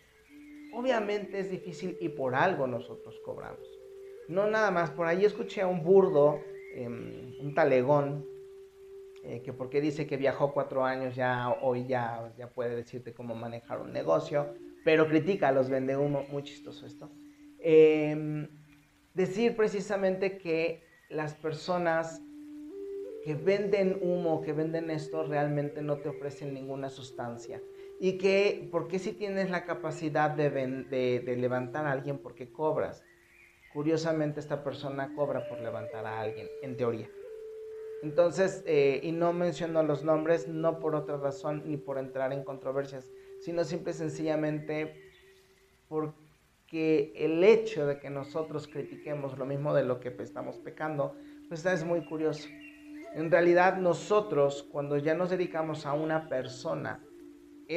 [0.74, 3.68] Obviamente es difícil y por algo nosotros cobramos.
[4.28, 6.40] No nada más, por ahí escuché a un burdo,
[6.74, 8.26] em, un talegón,
[9.22, 13.34] eh, que porque dice que viajó cuatro años, ya hoy ya, ya puede decirte cómo
[13.34, 17.10] manejar un negocio, pero critica a los vende humo, muy chistoso esto.
[17.58, 18.48] Em,
[19.14, 22.20] decir precisamente que las personas
[23.24, 27.62] que venden humo, que venden esto, realmente no te ofrecen ninguna sustancia.
[28.04, 33.02] Y que, porque si tienes la capacidad de, levantar a alguien, porque cobras.
[33.72, 37.08] Curiosamente, esta persona cobra por levantar a alguien, en teoría.
[38.02, 42.44] Entonces, eh, y no menciono los nombres, no por otra razón ni por entrar en
[42.44, 44.94] controversias, sino simple y sencillamente
[45.88, 51.16] porque el hecho de que nosotros critiquemos lo mismo de lo que estamos pecando,
[51.48, 52.50] pues es muy curioso.
[53.14, 57.00] En realidad nosotros cuando ya nos dedicamos a una persona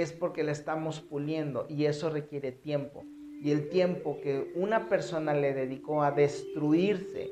[0.01, 3.03] es porque la estamos puliendo y eso requiere tiempo.
[3.41, 7.31] Y el tiempo que una persona le dedicó a destruirse,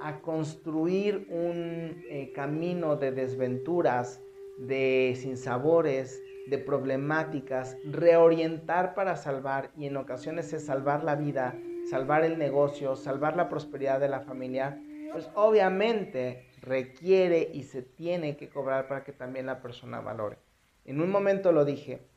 [0.00, 4.22] a construir un eh, camino de desventuras,
[4.58, 11.56] de sinsabores, de problemáticas, reorientar para salvar y en ocasiones es salvar la vida,
[11.88, 14.80] salvar el negocio, salvar la prosperidad de la familia,
[15.12, 20.38] pues obviamente requiere y se tiene que cobrar para que también la persona valore.
[20.84, 22.08] En un momento lo dije,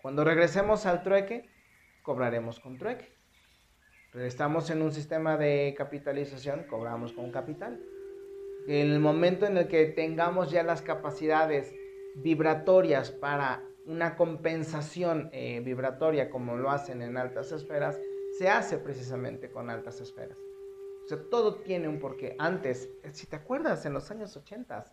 [0.00, 1.48] cuando regresemos al trueque,
[2.02, 3.14] cobraremos con trueque.
[4.14, 7.78] Estamos en un sistema de capitalización, cobramos con capital.
[8.66, 11.74] En el momento en el que tengamos ya las capacidades
[12.16, 18.00] vibratorias para una compensación eh, vibratoria como lo hacen en altas esferas,
[18.38, 20.38] se hace precisamente con altas esferas.
[21.04, 22.34] O sea, todo tiene un porqué.
[22.38, 24.84] Antes, si te acuerdas, en los años 80,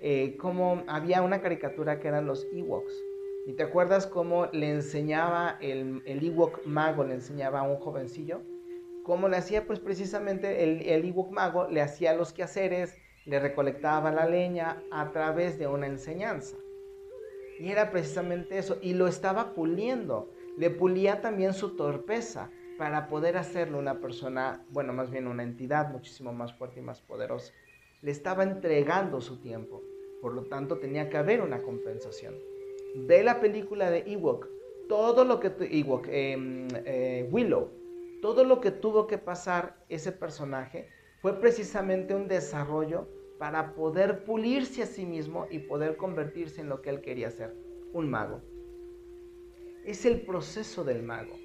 [0.00, 2.92] eh, como había una caricatura que eran los Ewoks.
[3.46, 8.42] ¿Y te acuerdas cómo le enseñaba el, el Ewok mago, le enseñaba a un jovencillo?
[9.04, 9.66] ¿Cómo le hacía?
[9.66, 15.12] Pues precisamente el, el Ewok mago le hacía los quehaceres, le recolectaba la leña a
[15.12, 16.56] través de una enseñanza.
[17.58, 18.78] Y era precisamente eso.
[18.82, 20.30] Y lo estaba puliendo.
[20.56, 25.90] Le pulía también su torpeza para poder hacerlo una persona, bueno, más bien una entidad
[25.90, 27.52] muchísimo más fuerte y más poderosa.
[28.02, 29.82] Le estaba entregando su tiempo,
[30.20, 32.34] por lo tanto tenía que haber una compensación.
[32.94, 34.48] Ve la película de Ewok,
[34.88, 37.70] todo lo que Ewok, em, eh, Willow,
[38.22, 40.88] todo lo que tuvo que pasar ese personaje
[41.20, 43.08] fue precisamente un desarrollo
[43.38, 47.54] para poder pulirse a sí mismo y poder convertirse en lo que él quería ser,
[47.92, 48.40] un mago.
[49.84, 51.36] Es el proceso del mago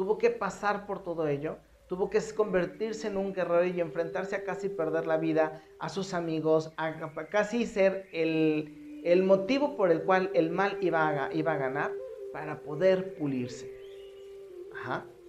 [0.00, 1.58] tuvo que pasar por todo ello,
[1.90, 6.14] tuvo que convertirse en un guerrero y enfrentarse a casi perder la vida, a sus
[6.14, 6.94] amigos, a,
[7.28, 11.92] casi ser el, motivo por el cual el mal iba a, iba a ganar
[12.32, 13.68] para poder pulirse.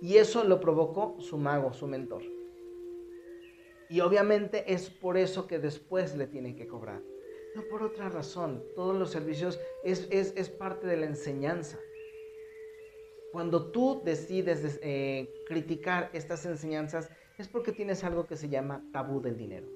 [0.01, 2.21] Y eso lo provocó su mago, su mentor.
[3.89, 7.01] Y obviamente es por eso que después le tienen que cobrar.
[7.55, 8.63] No por otra razón.
[8.75, 11.79] Todos los servicios es, es parte de la enseñanza.
[13.31, 19.21] Cuando tú decides eh, criticar estas enseñanzas es porque tienes algo que se llama tabú
[19.21, 19.67] del dinero.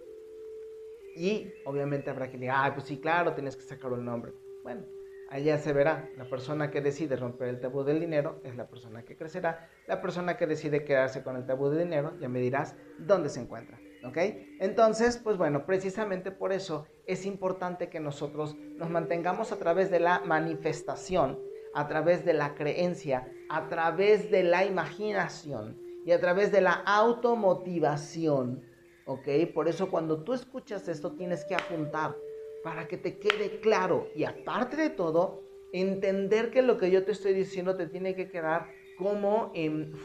[1.16, 4.34] Y obviamente habrá quien diga, ah, pues sí, claro, tienes que sacar un nombre.
[4.64, 4.86] Bueno,
[5.30, 6.10] allá se verá.
[6.18, 9.70] La persona que decide romper el tabú del dinero es la persona que crecerá.
[9.88, 13.40] La persona que decide quedarse con el tabú del dinero, ya me dirás dónde se
[13.40, 13.80] encuentra.
[14.04, 14.18] ¿Ok?
[14.60, 20.00] Entonces, pues bueno, precisamente por eso es importante que nosotros nos mantengamos a través de
[20.02, 21.40] la manifestación
[21.76, 26.72] a través de la creencia, a través de la imaginación y a través de la
[26.72, 28.64] automotivación.
[29.06, 29.28] ¿Ok?
[29.54, 32.16] Por eso cuando tú escuchas esto tienes que apuntar
[32.64, 34.08] para que te quede claro.
[34.16, 38.30] Y aparte de todo, entender que lo que yo te estoy diciendo te tiene que
[38.30, 39.52] quedar como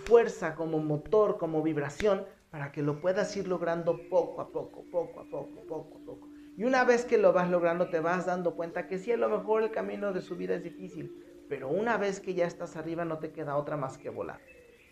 [0.05, 5.21] fuerza, como motor, como vibración, para que lo puedas ir logrando poco a poco, poco
[5.21, 6.29] a poco, poco a poco.
[6.57, 9.29] Y una vez que lo vas logrando, te vas dando cuenta que sí, a lo
[9.29, 13.05] mejor el camino de su vida es difícil, pero una vez que ya estás arriba
[13.05, 14.41] no te queda otra más que volar.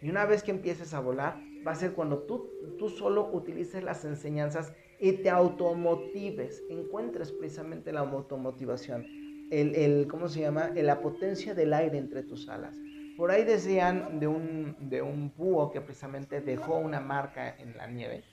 [0.02, 3.84] Y una vez que empieces a volar, va a ser cuando tú, tú solo utilices
[3.84, 9.06] las enseñanzas y te automotives, encuentres precisamente la automotivación,
[9.52, 10.70] el, el, ¿cómo se llama?
[10.74, 12.76] La potencia del aire entre tus alas.
[13.16, 17.86] Por ahí decían de un, de un búho que precisamente dejó una marca en la
[17.86, 18.24] nieve.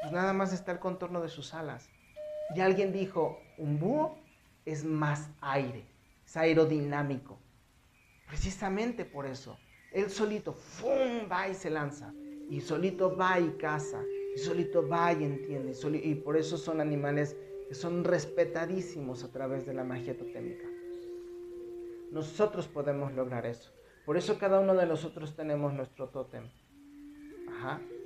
[0.00, 1.90] Pues nada más está el contorno de sus alas.
[2.54, 4.16] Y alguien dijo, un búho
[4.64, 5.84] es más aire
[6.26, 7.38] es aerodinámico.
[8.26, 9.56] Precisamente por eso.
[9.92, 11.30] Él solito, ¡fum!
[11.30, 12.12] va y se lanza.
[12.50, 14.02] Y solito va y caza.
[14.34, 15.72] Y solito va y entiende.
[16.02, 17.36] Y por eso son animales
[17.68, 20.66] que son respetadísimos a través de la magia totémica.
[22.10, 23.72] nosotros podemos lograr eso.
[24.04, 26.44] Por eso cada uno de nosotros tenemos nuestro tótem.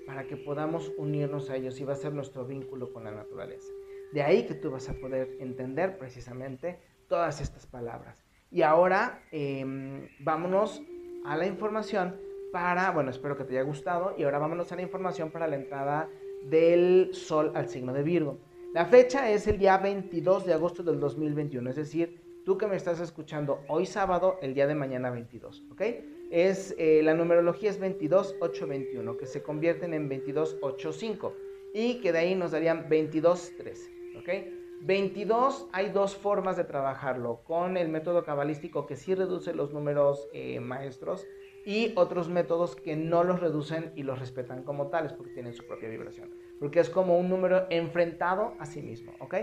[0.07, 3.69] Para que podamos unirnos a ellos y va a ser nuestro vínculo con la naturaleza.
[4.13, 8.25] De ahí que tú vas a poder entender precisamente todas estas palabras.
[8.51, 10.81] Y ahora em, vámonos
[11.27, 12.17] a la información
[12.53, 15.57] para, bueno, espero que te haya gustado, y ahora vámonos a la información para la
[15.57, 16.09] entrada
[16.45, 18.39] del Sol al signo de Virgo.
[18.73, 22.77] La fecha es el día 22 de agosto del 2021, es decir, tú que me
[22.77, 25.83] estás escuchando hoy sábado, el día de mañana 22, ¿ok?
[26.31, 31.35] Es, eh, la numerología es 22821, que se convierten en 2285
[31.75, 34.60] y que de ahí nos darían 2213, ¿ok?
[34.83, 40.29] 22 hay dos formas de trabajarlo, con el método cabalístico que sí reduce los números
[40.33, 41.27] eh, maestros
[41.67, 45.67] y otros métodos que no los reducen y los respetan como tales porque tienen su
[45.67, 49.35] propia vibración, porque es como un número enfrentado a sí mismo, ¿ok?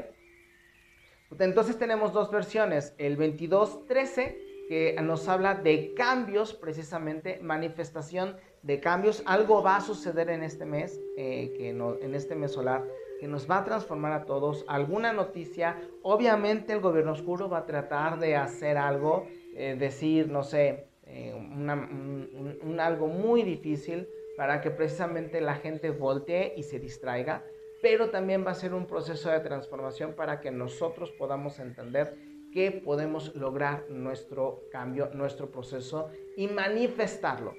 [1.39, 9.23] Entonces tenemos dos versiones, el 2213 que nos habla de cambios, precisamente manifestación de cambios,
[9.25, 12.83] algo va a suceder en este mes, eh, que en este mes solar,
[13.19, 17.65] que nos va a transformar a todos, alguna noticia, obviamente el gobierno oscuro va a
[17.65, 24.71] tratar de hacer algo, eh, decir, no sé, eh, un, algo muy difícil para que
[24.71, 27.43] precisamente la gente voltee y se distraiga,
[27.81, 32.15] pero también va a ser un proceso de transformación para que nosotros podamos entender
[32.51, 37.55] que podemos lograr nuestro cambio, nuestro proceso y manifestarlo.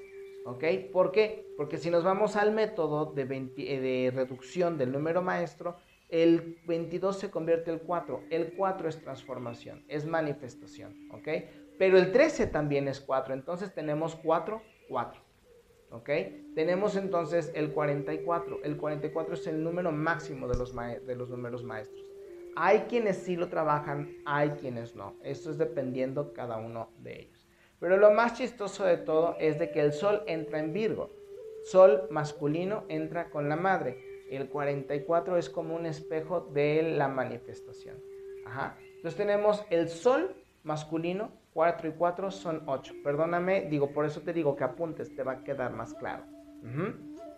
[0.49, 0.65] ¿Ok?
[0.93, 1.53] ¿Por qué?
[1.59, 5.77] Porque si nos vamos al método de, eh, reducción del número maestro,
[6.09, 8.25] el 22 se convierte en 4.
[8.31, 11.11] El 4 es transformación, es manifestación.
[11.13, 11.29] ¿Ok?
[11.79, 13.35] Pero el 13 también es 4.
[13.35, 15.21] Entonces tenemos 4, 4.
[15.91, 16.09] ¿Ok?
[16.55, 18.61] Tenemos entonces el 44.
[18.65, 22.07] El 44 es el número máximo de los, de los números maestros.
[22.57, 25.15] Hay quienes sí lo trabajan, hay quienes no.
[25.23, 27.38] Esto es dependiendo cada uno de ellos.
[27.81, 31.11] Pero lo más chistoso de todo es de que el sol entra en Virgo.
[31.65, 33.99] Sol masculino entra con la madre.
[34.31, 37.97] El 44 es como un espejo de la manifestación.
[38.97, 42.95] Entonces tenemos el sol masculino, 4 y 4 son 8.
[43.05, 46.25] Perdóname, digo, por eso te digo que apuntes, te va a quedar más claro.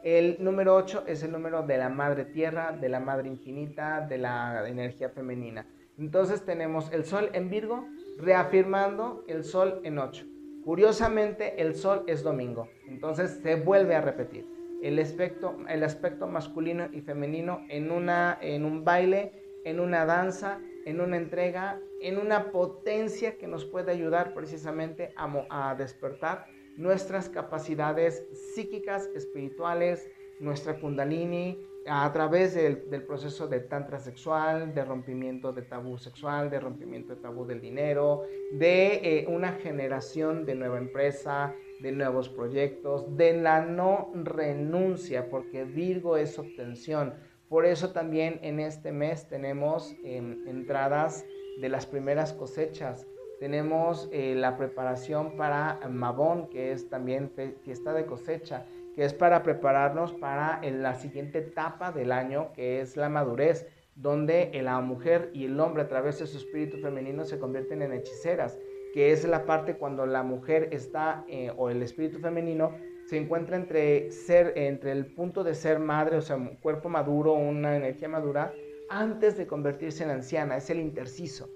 [0.03, 4.19] El número 8 es el número de la madre tierra, de la madre infinita, de
[4.19, 5.67] la energía femenina.
[5.99, 7.87] Entonces tenemos el sol en Virgo,
[8.21, 10.27] reafirmando el sol en 8.
[10.65, 14.47] Curiosamente, el sol es domingo, entonces se vuelve a repetir.
[14.83, 19.33] El aspecto, el aspecto masculino y femenino en, una, en un baile,
[19.65, 25.71] en una danza, en una entrega, en una potencia que nos puede ayudar precisamente a,
[25.71, 26.47] a despertar
[26.77, 35.53] nuestras capacidades psíquicas, espirituales, nuestra kundalini, a través del, proceso de tantra sexual, de rompimiento
[35.53, 40.79] de tabú sexual, de rompimiento de tabú del dinero, de eh, una generación de nueva
[40.79, 47.15] empresa, de nuevos proyectos, de la no renuncia, porque Virgo es obtención.
[47.49, 51.25] Por eso también en este mes tenemos em, entradas
[51.61, 53.07] de las primeras cosechas.
[53.41, 57.33] Tenemos eh, la preparación para Mabón, que es también
[57.65, 62.97] fiesta de cosecha que es para prepararnos para la siguiente etapa del año, que es
[62.97, 67.39] la madurez, donde la mujer y el hombre a través de su espíritu femenino se
[67.39, 68.59] convierten en hechiceras,
[68.95, 72.75] que es la parte cuando la mujer está, eh, o el espíritu femenino,
[73.07, 77.35] se encuentra entre, ser, entre el punto de ser madre, o sea, un cuerpo maduro,
[77.35, 78.53] una energía madura,
[78.89, 81.49] antes de convertirse en anciana, es el interciso.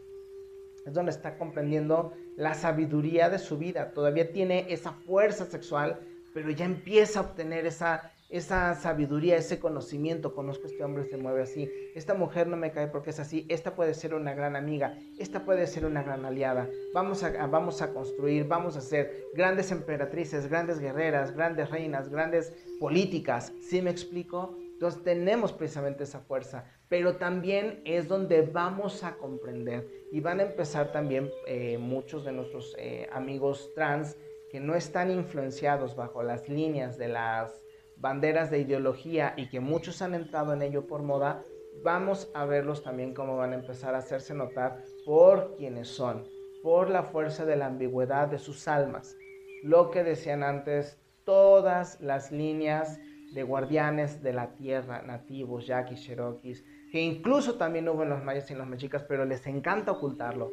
[0.85, 6.01] Es donde está comprendiendo la sabiduría de su vida, todavía tiene esa fuerza sexual,
[6.35, 10.35] pero ya empieza a obtener esa, esa sabiduría, ese conocimiento.
[10.35, 11.71] Conozco a este hombre, se mueve así.
[11.95, 13.47] Esta mujer no me cae porque es así.
[13.49, 14.99] Esta puede ser una gran amiga.
[15.19, 16.69] Esta puede ser una gran aliada.
[16.93, 22.53] Vamos a, vamos a construir, vamos a ser grandes emperatrices, grandes guerreras, grandes reinas, grandes
[22.81, 23.53] políticas.
[23.61, 24.59] ¿Sí me explico?
[24.73, 30.43] Entonces tenemos precisamente esa fuerza, pero también es donde vamos a comprender y van a
[30.43, 34.17] empezar también eh, muchos de nuestros eh, amigos trans
[34.55, 37.61] que no están influenciados bajo las líneas de las
[37.97, 41.43] banderas de ideología y que muchos han entrado en ello por moda,
[41.83, 46.29] vamos a verlos también cómo van a empezar a hacerse notar por quienes son,
[46.63, 49.17] por la fuerza de la ambigüedad de sus almas.
[49.65, 53.01] Lo que decían antes, todas las líneas
[53.33, 58.49] de guardianes de la tierra, nativos, yaquis, cherokees, que incluso también hubo en los mayas
[58.51, 60.53] y en los mexicas, pero les encanta ocultarlo.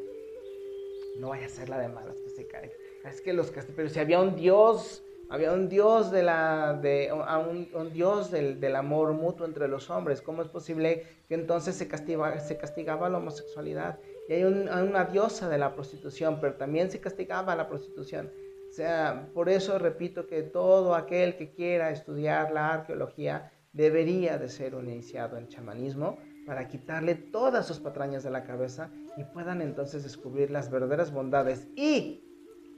[1.19, 3.99] No vaya a ser la de malas que se caiga es que los pero si
[3.99, 9.45] había un dios Había un Dios, de la, de, un, Dios del, del, amor mutuo
[9.45, 10.21] entre los hombres.
[10.21, 13.97] ¿Cómo es posible que entonces se castigaba la homosexualidad?
[14.27, 18.29] Y hay una diosa de la prostitución, pero también se castigaba la prostitución.
[18.69, 24.49] O sea, por eso repito que todo aquel que quiera estudiar la arqueología debería de
[24.49, 29.61] ser un iniciado en chamanismo para quitarle todas sus patrañas de la cabeza y puedan
[29.61, 32.30] entonces descubrir las verdaderas bondades y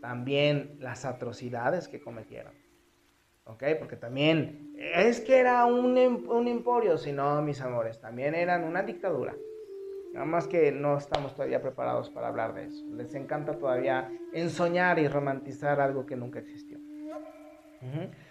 [0.04, 2.54] también las atrocidades que cometieron.
[3.46, 3.64] ¿Ok?
[3.80, 8.84] Porque también es que era un, em, un emporio, sino, mis amores, también eran una
[8.84, 9.34] dictadura.
[10.12, 12.84] Nada más que no estamos todavía preparados para hablar de eso.
[12.92, 16.80] Les encanta todavía ensoñar y romantizar algo que nunca existió.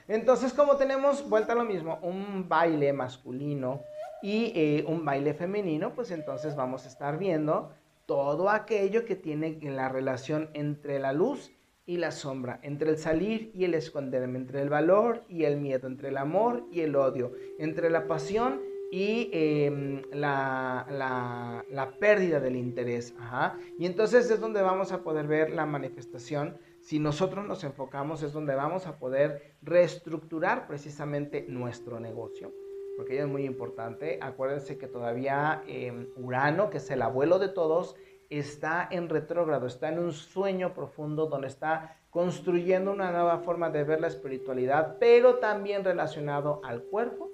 [0.09, 3.81] Entonces, como tenemos, vuelta a lo mismo, un baile masculino
[4.23, 7.73] y eh, un baile femenino, pues entonces vamos a estar viendo
[8.05, 11.51] todo aquello que tiene la relación entre la luz
[11.85, 15.89] y la sombra, entre el salir y el esconderme, entre el valor y el miedo,
[15.89, 18.61] entre el amor y el odio, entre la pasión
[18.93, 20.87] y em, la,
[21.71, 23.15] la, pérdida del interés.
[23.79, 26.59] Y entonces es donde vamos a poder ver la manifestación.
[26.81, 32.53] Si nosotros nos enfocamos es donde vamos a poder reestructurar precisamente nuestro negocio.
[32.99, 34.19] Porque es muy importante.
[34.21, 37.97] Acuérdense que todavía em, Urano, que es el abuelo de todos,
[38.39, 43.85] está en retrógrado, está en un sueño profundo donde está construyendo una nueva forma de
[43.85, 47.31] ver la espiritualidad, pero también relacionado al cuerpo,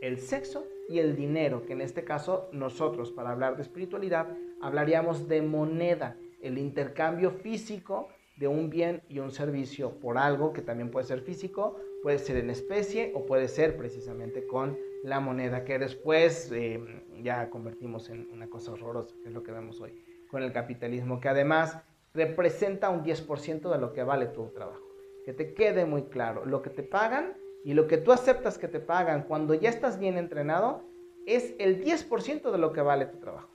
[0.00, 4.28] el sexo y el dinero, que en este caso nosotros para hablar de espiritualidad
[4.62, 10.62] hablaríamos de moneda, el intercambio físico de un bien y un servicio por algo que
[10.62, 15.64] también puede ser físico, puede ser en especie o puede ser precisamente con la moneda
[15.64, 16.80] que después eh,
[17.22, 19.92] ya convertimos en una cosa horrorosa, que es lo que vemos hoy
[20.30, 21.78] con el capitalismo, que además
[22.14, 24.82] representa un 10% de lo que vale tu trabajo.
[25.24, 28.68] Que te quede muy claro, lo que te pagan y lo que tú aceptas que
[28.68, 30.82] te pagan cuando ya estás bien entrenado
[31.26, 33.50] es el 10% de lo que vale tu trabajo.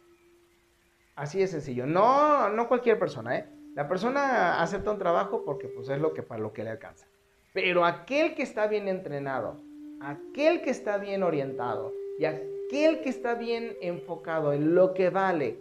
[1.15, 1.85] Así de sencillo.
[1.85, 3.45] No, no cualquier persona, ¿eh?
[3.73, 7.07] La persona acepta un trabajo porque pues es lo que para lo que le alcanza.
[7.53, 9.61] Pero aquel que está bien entrenado,
[10.01, 15.57] aquel que está bien orientado y aquel que está bien enfocado en lo que vale,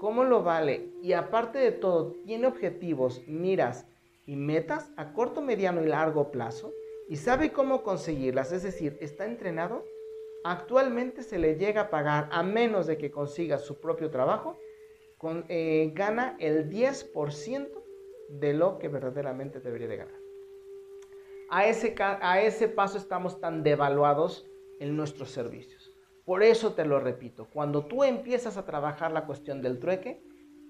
[0.00, 3.86] cómo lo vale y aparte de todo tiene objetivos, miras
[4.24, 6.72] y metas a corto, mediano y largo plazo,
[7.06, 9.84] y sabe cómo conseguirlas, es decir, está entrenado,
[10.42, 14.56] actualmente se le llega a pagar a menos de que consiga su propio trabajo,
[15.18, 17.84] con, eh, gana el 10%
[18.30, 20.20] de lo que verdaderamente debería de ganar.
[21.50, 24.46] A ese, a ese paso estamos tan devaluados
[24.78, 25.79] en nuestros servicios.
[26.24, 30.22] Por eso te lo repito, cuando tú empiezas a trabajar la cuestión del trueque,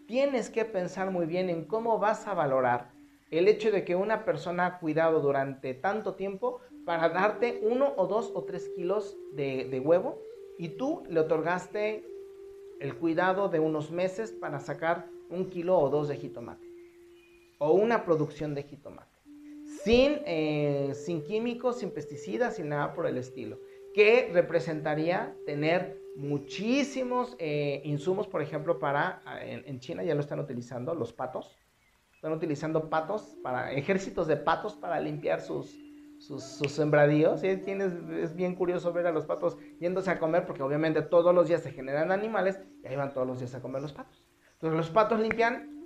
[0.07, 2.93] tienes que pensar muy bien en cómo vas a valorar
[3.31, 8.07] el hecho de que una persona ha cuidado durante tanto tiempo para darte uno o
[8.07, 10.21] dos o tres kilos de, huevo
[10.59, 12.05] y tú le otorgaste
[12.81, 16.67] el cuidado de unos meses para sacar un kilo o dos de jitomate
[17.59, 19.17] o una producción de jitomate
[19.85, 23.59] sin, eh, sin químicos, sin pesticidas, sin nada por el estilo
[23.95, 30.95] que representaría tener muchísimos eh, insumos, por ejemplo, para, en China ya lo están utilizando,
[30.95, 31.57] los patos,
[32.21, 35.75] están utilizando patos, para ejércitos de patos para limpiar sus,
[36.19, 37.43] sus, sembradíos.
[37.43, 41.63] es bien curioso ver a los patos yéndose a comer porque obviamente todos los días
[41.63, 44.23] se generan animales y ahí van todos los días a comer los patos.
[44.53, 45.83] Entonces los patos limpian,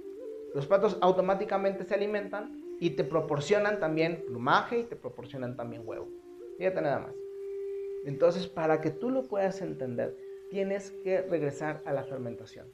[0.54, 6.08] los patos automáticamente se alimentan y te proporcionan también plumaje y te proporcionan también huevo.
[6.58, 7.23] Fíjate nada más.
[8.04, 10.16] Entonces, para que tú lo puedas entender,
[10.50, 12.66] tienes que regresar a la fermentación,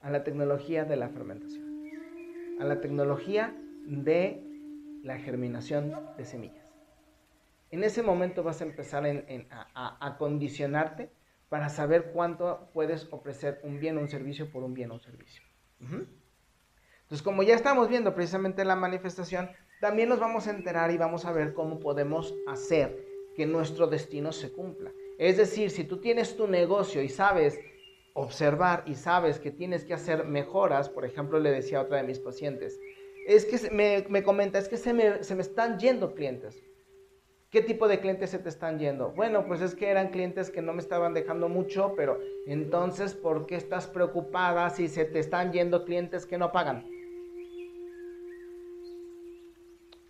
[0.00, 1.70] a la tecnología de la fermentación
[2.60, 4.44] a la tecnología de
[5.02, 6.70] la germinación de semillas.
[7.70, 9.04] En ese momento vas a empezar
[9.74, 11.10] a, condicionarte
[11.48, 15.00] para saber cuánto puedes ofrecer un bien o un servicio por un bien o un
[15.00, 15.42] servicio.
[15.80, 21.24] Entonces, como ya estamos viendo precisamente la manifestación, también nos vamos a enterar y vamos
[21.24, 24.92] a ver cómo podemos hacer que nuestro destino se cumpla.
[25.18, 27.58] Es decir, si tú tienes tu negocio y sabes
[28.14, 32.04] observar y sabes que tienes que hacer mejoras, por ejemplo, le decía a otra de
[32.04, 32.80] mis pacientes,
[33.26, 36.62] es que me, me comenta, es que se me, se me están yendo clientes.
[37.50, 39.10] ¿Qué tipo de clientes se te están yendo?
[39.10, 43.46] Bueno, pues es que eran clientes que no me estaban dejando mucho, pero entonces, ¿por
[43.46, 46.88] qué estás preocupada si se te están yendo clientes que no pagan?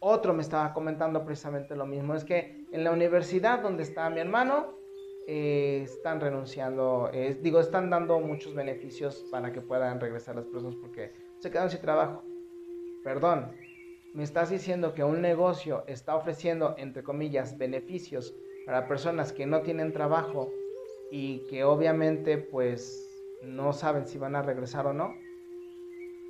[0.00, 4.18] Otro me estaba comentando precisamente lo mismo, es que en la universidad donde está mi
[4.20, 4.74] hermano,
[5.26, 7.10] eh, están renunciando,
[7.42, 11.80] digo, están dando muchos beneficios para que puedan regresar las personas porque se quedan sin
[11.80, 12.24] trabajo.
[13.04, 13.52] Perdón,
[14.14, 18.34] me estás diciendo que un negocio está ofreciendo, entre comillas, beneficios
[18.66, 20.50] para personas que no tienen trabajo
[21.10, 23.06] y que obviamente pues
[23.42, 25.14] no saben si van a regresar o no.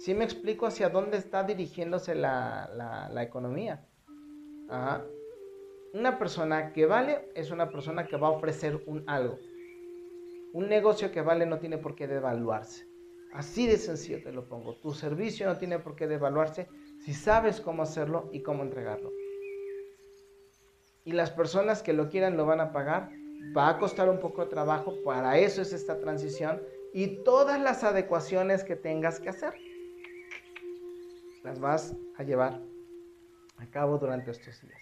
[0.01, 3.87] Si me explico hacia dónde está dirigiéndose la, economía.
[5.93, 9.39] Una persona que vale es una persona que va a ofrecer un algo.
[10.55, 12.89] Un negocio que vale no tiene por qué devaluarse.
[13.35, 14.77] Así de sencillo te lo pongo.
[14.77, 16.67] Tu servicio no tiene por qué devaluarse
[17.05, 19.13] si sabes cómo hacerlo y cómo entregarlo.
[21.05, 23.11] Y las personas que lo quieran lo van a pagar.
[23.55, 24.95] Va a costar un poco de trabajo.
[25.05, 26.63] Para eso es esta transición.
[26.95, 29.53] Y todas las adecuaciones que tengas que hacer.
[31.43, 32.61] Las vas a llevar
[33.57, 34.81] a cabo durante estos días.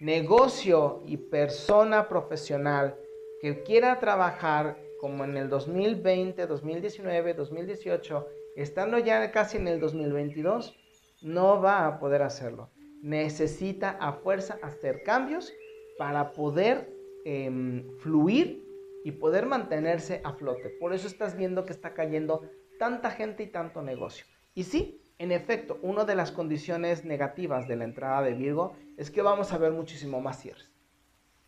[0.00, 2.96] Negocio y persona profesional
[3.40, 8.26] que quiera trabajar como en el 2020, 2019, 2018,
[8.56, 10.76] estando ya casi en el 2022,
[11.22, 12.70] no va a poder hacerlo.
[13.02, 15.52] Necesita a fuerza hacer cambios
[15.98, 16.88] para poder
[17.24, 18.64] em, fluir
[19.04, 20.70] y poder mantenerse a flote.
[20.80, 22.48] Por eso estás viendo que está cayendo
[22.78, 24.24] tanta gente y tanto negocio.
[24.54, 29.10] Y sí, en efecto, una de las condiciones negativas de la entrada de Virgo es
[29.10, 30.70] que vamos a ver muchísimo más cierres.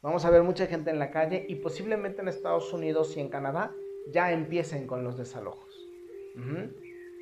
[0.02, 3.28] Vamos a ver mucha gente en la calle y posiblemente en Estados Unidos y en
[3.28, 3.72] Canadá
[4.12, 5.74] ya empiecen con los desalojos.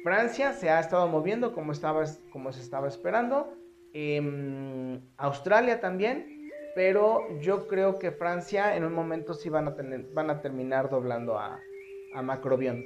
[0.03, 3.55] Francia se ha estado moviendo como, estaba, como se estaba esperando.
[3.93, 6.51] Em, Australia también.
[6.75, 9.77] Pero yo creo que Francia en un momento sí van a,
[10.15, 11.61] van a terminar doblando a,
[12.15, 12.85] a Macrobión.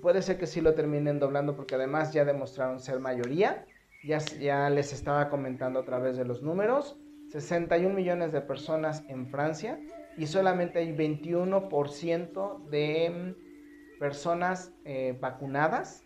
[0.00, 3.66] Puede ser que sí lo terminen doblando porque además ya demostraron ser mayoría.
[4.04, 6.96] Ya, les estaba comentando a través de los números.
[7.28, 9.78] 61 millones de personas en Francia
[10.16, 16.04] y solamente hay 21% de mm, personas eh, vacunadas.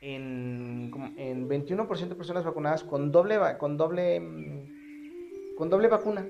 [0.00, 6.26] En, 21% de personas vacunadas con doble, con, doble, mm, con doble vacuna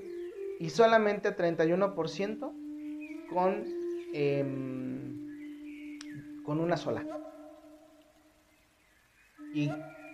[0.58, 2.52] y solamente 31%
[3.32, 3.64] con,
[4.12, 5.01] em,
[6.45, 7.05] con una sola.
[9.55, 9.70] Y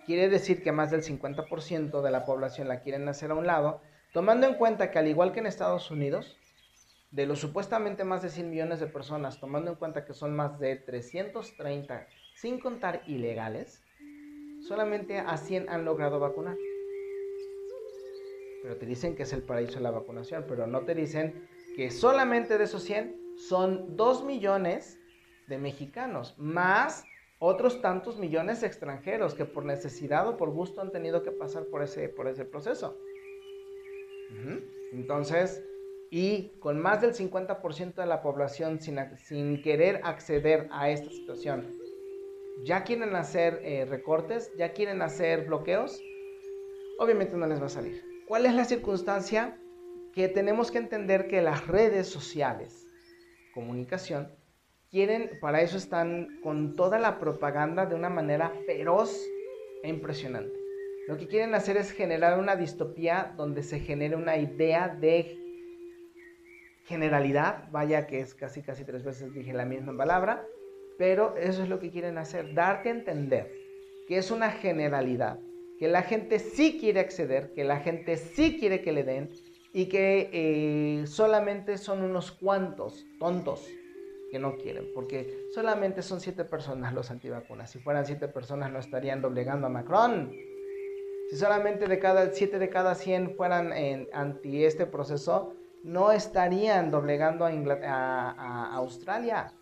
[0.06, 3.80] quiere decir que más del 50% de la población la quieren hacer a un lado,
[4.12, 6.38] tomando en cuenta que al igual que en Estados Unidos,
[7.10, 10.58] de los supuestamente más de 100 millones de personas, tomando en cuenta que son más
[10.58, 13.82] de 330, sin contar ilegales,
[14.66, 16.56] solamente a 100 han logrado vacunar.
[18.62, 21.90] Pero te dicen que es el paraíso de la vacunación, pero no te dicen que
[21.90, 24.97] solamente de esos 100 son 2 millones
[25.48, 27.04] de mexicanos, más
[27.38, 31.64] otros tantos millones de extranjeros que por necesidad o por gusto han tenido que pasar
[31.66, 32.98] por ese, por ese proceso.
[34.92, 35.64] Entonces,
[36.10, 41.78] y con más del 50% de la población sin, sin, querer acceder a esta situación,
[42.64, 46.00] ya quieren hacer eh, recortes, ya quieren hacer bloqueos,
[46.98, 48.02] obviamente no les va a salir.
[48.26, 49.58] ¿Cuál es la circunstancia?
[50.12, 52.86] Que tenemos que entender que las redes sociales,
[53.54, 54.32] comunicación,
[54.90, 59.20] quieren, para eso están con toda la propaganda de una manera feroz
[59.82, 60.58] e impresionante.
[61.06, 65.38] Lo que quieren hacer es generar una distopía donde se genere una idea de
[66.84, 70.46] generalidad, vaya que es casi casi tres veces dije la misma palabra,
[70.98, 73.52] pero eso es lo que quieren hacer, darte a entender
[74.06, 75.38] que es una generalidad,
[75.78, 79.30] que la gente sí quiere acceder, que la gente sí quiere que le den
[79.72, 83.70] y que eh, solamente son unos cuantos tontos
[84.30, 87.70] que no quieren, porque solamente son siete personas los antivacunas.
[87.70, 90.32] Si fueran siete personas no estarían doblegando a Macron.
[91.30, 93.72] Si solamente de cada siete de cada 100 fueran
[94.12, 99.52] anti este proceso, no estarían doblegando a, a, Australia.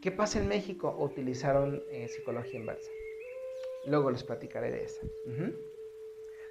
[0.00, 0.96] ¿Qué pasa en México?
[0.98, 2.90] Utilizaron eh, psicología inversa.
[3.86, 5.06] Luego les platicaré de esa.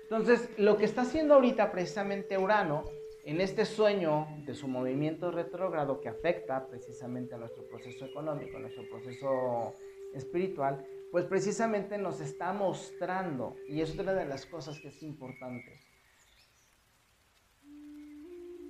[0.04, 2.84] Entonces, lo que está haciendo ahorita precisamente Urano
[3.30, 8.61] en este sueño de su movimiento retrógrado que afecta precisamente a nuestro proceso económico, a
[8.61, 9.75] nuestro proceso
[10.15, 15.80] espiritual, pues precisamente nos está mostrando, y es otra de las cosas que es importante,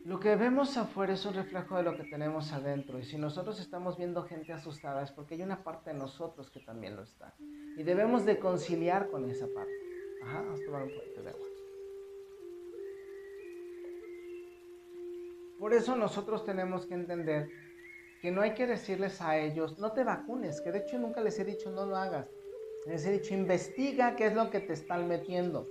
[0.04, 3.00] lo que vemos afuera es un reflejo de lo que tenemos adentro.
[3.00, 6.60] Y si nosotros estamos viendo gente asustada es porque hay una parte de nosotros que
[6.62, 7.36] también lo está.
[7.78, 9.72] Y debemos de conciliar con esa parte.
[10.24, 11.49] Ajá, vamos a tomar un poquito de agua.
[15.60, 17.50] Por eso nosotros tenemos que entender
[18.22, 21.38] que no hay que decirles a ellos, no te vacunes, que de hecho nunca les
[21.38, 22.28] he dicho no lo hagas.
[22.86, 25.68] Les he dicho, investiga qué es lo que te están metiendo.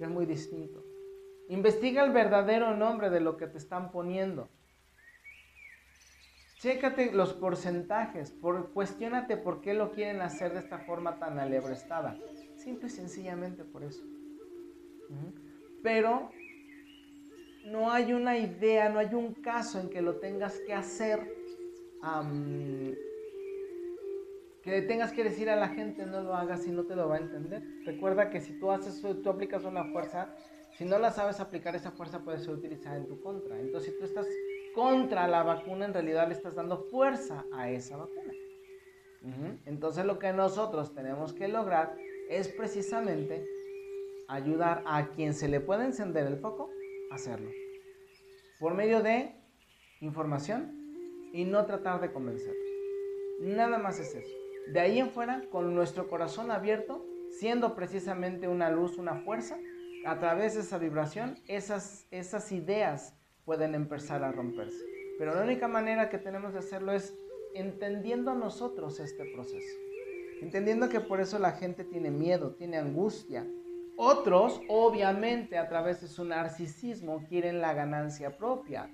[0.00, 0.82] Es muy distinto.
[1.48, 4.48] Investiga el verdadero nombre de lo que te están poniendo.
[6.60, 12.18] Chécate los porcentajes, por, cuestionate por qué lo quieren hacer de esta forma tan alebrestada.
[12.56, 14.02] Simple y sencillamente por eso.
[15.82, 16.30] Pero
[17.64, 21.20] no hay una idea, no hay un caso en que lo tengas que hacer,
[24.62, 27.16] que tengas que decir a la gente no lo hagas y no te lo va
[27.16, 27.62] a entender.
[27.84, 30.34] Recuerda que si tú haces, tú aplicas una fuerza,
[30.76, 33.58] si no la sabes aplicar, esa fuerza puede ser utilizada en tu contra.
[33.58, 34.26] Entonces, si tú estás
[34.74, 38.32] contra la vacuna, en realidad le estás dando fuerza a esa vacuna.
[39.66, 41.96] Entonces, lo que nosotros tenemos que lograr
[42.30, 43.44] es precisamente
[44.28, 46.70] ayudar a quien se le puede encender el foco
[47.10, 47.50] hacerlo.
[48.58, 49.34] Por medio de
[50.00, 50.74] información
[51.32, 52.54] y no tratar de convencer.
[53.40, 54.36] Nada más es eso.
[54.72, 59.58] De ahí en fuera, con nuestro corazón abierto, siendo precisamente una luz, una fuerza,
[60.04, 64.84] a través de esa vibración, esas, esas ideas pueden empezar a romperse.
[65.18, 67.14] Pero la única manera que tenemos de hacerlo es
[67.54, 69.76] entendiendo nosotros este proceso.
[70.40, 73.46] Entendiendo que por eso la gente tiene miedo, tiene angustia.
[74.00, 78.88] Otros, obviamente, a través de su narcisismo, quieren la ganancia propia.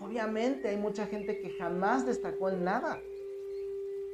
[0.00, 3.00] Obviamente hay mucha gente que jamás destacó en nada.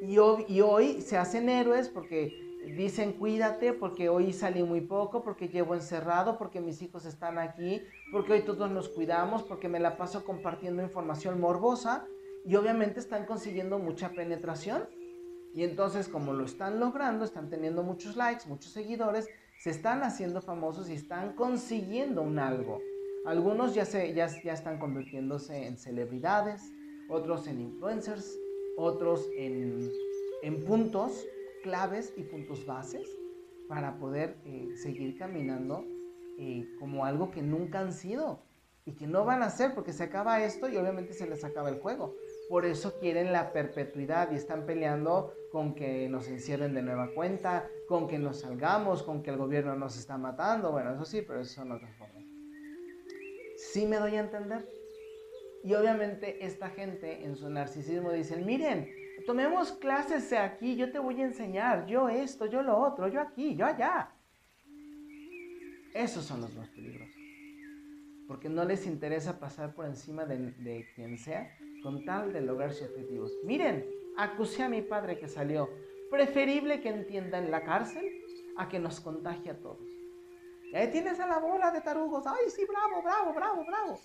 [0.01, 2.33] Y, hoy se hacen héroes porque
[2.75, 7.83] dicen cuídate porque hoy salí muy poco, porque llevo encerrado, porque mis hijos están aquí,
[8.11, 12.07] porque hoy todos nos cuidamos, porque me la paso compartiendo información morbosa
[12.47, 14.89] y obviamente están consiguiendo mucha penetración.
[15.53, 20.41] Y entonces como lo están logrando, están teniendo muchos likes, muchos seguidores, se están haciendo
[20.43, 22.81] famosos y están consiguiendo un algo.
[23.25, 26.73] Algunos ya, se, ya, ya están convirtiéndose en celebridades,
[27.09, 28.39] otros en influencers,
[28.77, 29.91] otros en,
[30.43, 31.27] en puntos
[31.63, 33.09] claves y puntos bases
[33.69, 35.85] para poder eh, seguir caminando
[36.39, 38.43] eh, como algo que nunca han sido
[38.85, 41.71] y que no van a ser porque se acaba esto y obviamente se les acaba
[41.71, 42.15] el juego.
[42.55, 47.69] Por eso quieren la perpetuidad y están peleando con que nos encierren de nueva cuenta,
[47.89, 50.71] con que nos salgamos, con que el gobierno nos está matando.
[50.71, 52.23] Bueno, eso sí, pero eso son otras formas.
[53.57, 54.69] Sí me doy a entender.
[55.65, 58.89] Y obviamente esta gente en su narcisismo dicen, miren,
[59.27, 63.57] tomemos clases aquí, yo te voy a enseñar, yo esto, yo lo otro, yo aquí,
[63.57, 64.15] yo allá.
[65.93, 67.21] Esos son los más peligrosos.
[68.29, 71.51] Porque no les interesa pasar por encima de, quien sea
[71.85, 73.31] con tal de lograr sus objetivos.
[73.45, 75.69] Miren, acusé a mi padre que salió.
[76.11, 78.25] Preferible que entienda en la cárcel
[78.57, 79.87] a que nos contagie a todos.
[80.73, 82.27] Y ahí tienes a la bola de tarugos.
[82.27, 84.01] Ay, sí, bravo, bravo, bravo, bravo.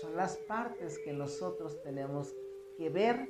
[0.00, 2.34] Son las partes que nosotros tenemos
[2.78, 3.28] que ver,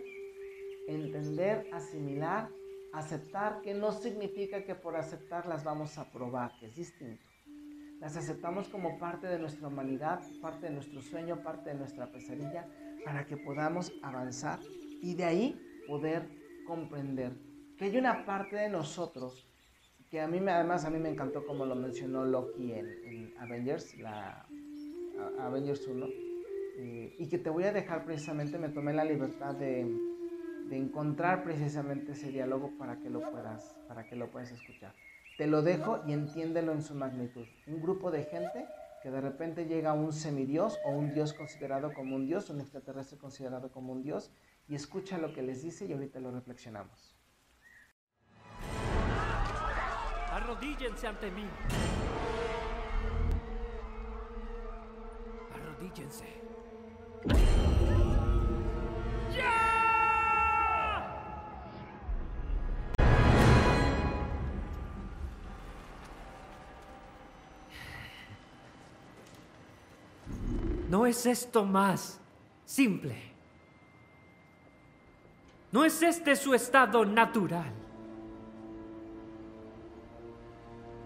[0.86, 2.50] entender, asimilar,
[2.92, 7.29] aceptar, que no significa que por aceptar las vamos a probar, que es distinto.
[8.00, 12.66] Las aceptamos como parte de nuestra humanidad, parte de nuestro sueño, parte de nuestra pesadilla,
[13.04, 14.58] para que podamos avanzar
[15.02, 16.26] y de ahí poder
[16.66, 17.32] comprender
[17.76, 19.46] que hay una parte de nosotros
[20.10, 24.46] que a mí además a mí me encantó como lo mencionó Loki en, Avengers, la
[25.38, 26.06] Avengers 1
[26.76, 29.86] eh, y que te voy a dejar precisamente, me tomé la libertad de,
[30.68, 34.94] de, encontrar precisamente ese diálogo para que, lo puedas, para que lo puedas escuchar.
[35.40, 37.46] Te lo dejo y entiéndelo en su magnitud.
[37.66, 38.68] Un grupo de gente
[39.02, 42.60] que de repente llega a un semidios o un dios considerado como un dios, un
[42.60, 44.30] extraterrestre considerado como un dios,
[44.68, 47.16] y escucha lo que les dice y ahorita lo reflexionamos.
[50.30, 51.48] Arrodíllense ante mí.
[55.54, 57.69] Arrodíllense.
[70.90, 72.20] ¿No es esto más
[72.64, 73.14] simple?
[75.70, 77.72] ¿No es este su estado natural?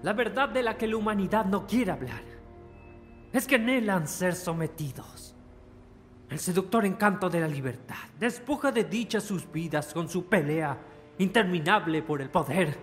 [0.03, 2.22] La verdad de la que la humanidad no quiere hablar
[3.30, 5.35] es que anhelan ser sometidos
[6.30, 10.78] el seductor encanto de la libertad despoja de dicha sus vidas con su pelea
[11.18, 12.74] interminable por el poder,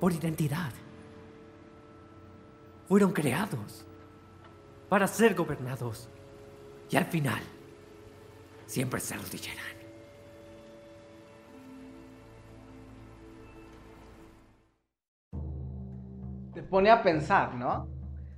[0.00, 0.72] por identidad.
[2.88, 3.86] Fueron creados
[4.90, 6.10] para ser gobernados
[6.90, 7.40] y al final
[8.66, 9.64] siempre se arrodillarán.
[16.52, 17.88] Te pone a pensar, ¿no?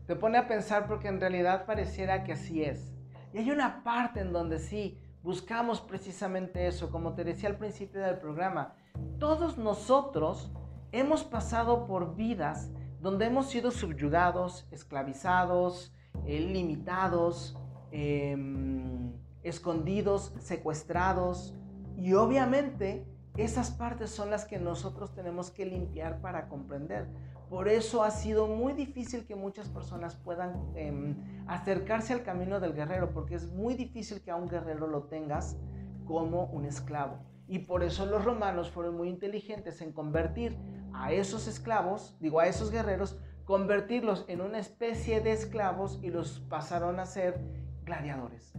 [0.07, 2.93] Te pone a pensar porque en realidad pareciera que así es.
[3.33, 8.03] Y hay una parte en donde sí buscamos precisamente eso, como te decía al principio
[8.03, 8.75] del programa.
[9.19, 10.53] Todos nosotros
[10.93, 15.95] hemos pasado por vidas donde hemos sido subyugados, esclavizados,
[16.27, 17.59] eh, limitados,
[17.91, 21.55] em, escondidos, secuestrados.
[21.97, 23.07] Y obviamente
[23.37, 27.09] Esas partes son las que nosotros tenemos que limpiar para comprender.
[27.49, 32.75] Por eso ha sido muy difícil que muchas personas puedan em, acercarse al camino del
[32.75, 35.57] guerrero, porque es muy difícil que a un guerrero lo tengas
[36.05, 37.21] como un esclavo.
[37.49, 40.59] Y por eso los romanos fueron muy inteligentes en convertir
[40.93, 46.41] a esos esclavos, digo a esos guerreros, convertirlos en una especie de esclavos y los
[46.49, 47.41] pasaron a ser
[47.85, 48.53] gladiadores,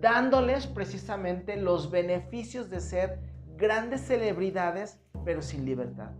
[0.00, 3.20] dándoles precisamente los beneficios de ser
[3.56, 6.10] grandes celebridades, pero sin libertad.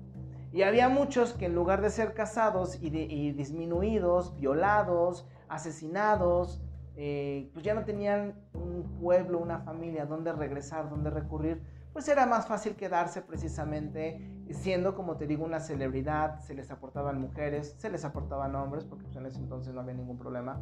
[0.52, 2.90] Y había muchos que en lugar de ser casados y,
[3.32, 6.60] disminuidos, violados, asesinados,
[6.94, 11.62] eh, pues ya no tenían un pueblo, una familia donde regresar, donde recurrir,
[11.92, 17.20] pues era más fácil quedarse precisamente siendo, como te digo, una celebridad, se les aportaban
[17.20, 20.60] mujeres, se les aportaban hombres, porque pues en ese entonces no había ningún problema,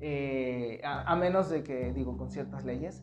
[0.00, 3.02] eh, a, menos de que, digo, con ciertas leyes,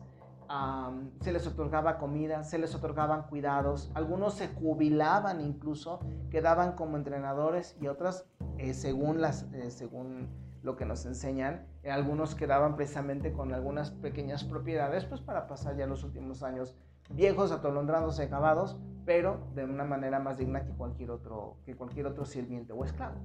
[1.20, 6.00] se les otorgaba comida, se les otorgaban cuidados, algunos se jubilaban incluso,
[6.30, 8.26] quedaban como entrenadores y otras,
[8.56, 10.28] eh, según, las, eh, según
[10.62, 15.86] lo que nos enseñan, algunos quedaban precisamente con algunas pequeñas propiedades, pues para pasar ya
[15.86, 16.74] los últimos años
[17.10, 22.24] viejos, atolondrados, acabados, pero de una manera más digna que cualquier otro, que cualquier otro
[22.24, 23.16] sirviente o esclavo.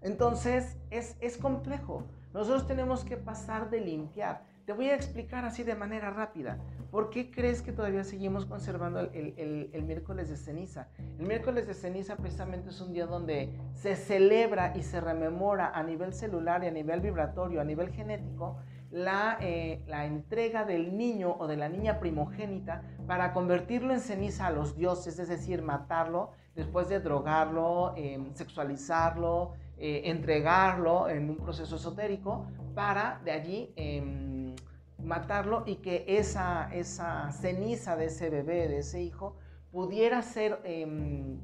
[0.00, 2.04] Entonces, es, es complejo.
[2.32, 4.42] Nosotros tenemos que pasar de limpiar.
[4.66, 6.58] Te voy a explicar así de manera rápida.
[6.90, 10.88] ¿Por qué crees que todavía seguimos conservando el, miércoles de ceniza?
[11.18, 15.82] El miércoles de ceniza precisamente es un día donde se celebra y se rememora a
[15.82, 18.58] nivel celular y a nivel vibratorio, a nivel genético,
[18.96, 24.46] la, eh, la, entrega del niño o de la niña primogénita para convertirlo en ceniza
[24.46, 31.36] a los dioses, es decir, matarlo después de drogarlo, em, sexualizarlo, eh, entregarlo en un
[31.36, 34.56] proceso esotérico para de allí em,
[35.04, 39.36] matarlo y que esa, esa ceniza de ese bebé, de ese hijo,
[39.72, 41.38] pudiera ser em,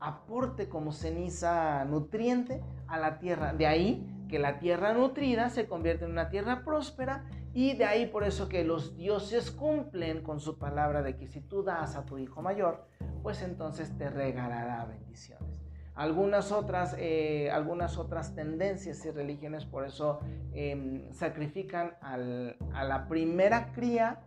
[0.00, 3.52] aporte como ceniza nutriente a la tierra.
[3.52, 7.24] De ahí que la tierra nutrida se convierte en una tierra próspera
[7.54, 11.40] y de ahí por eso que los dioses cumplen con su palabra de que si
[11.40, 12.86] tú das a tu hijo mayor,
[13.22, 15.48] pues entonces te regalará bendiciones.
[15.94, 20.20] Algunas otras, eh, algunas otras tendencias y religiones por eso
[20.52, 24.20] em, sacrifican a la primera cría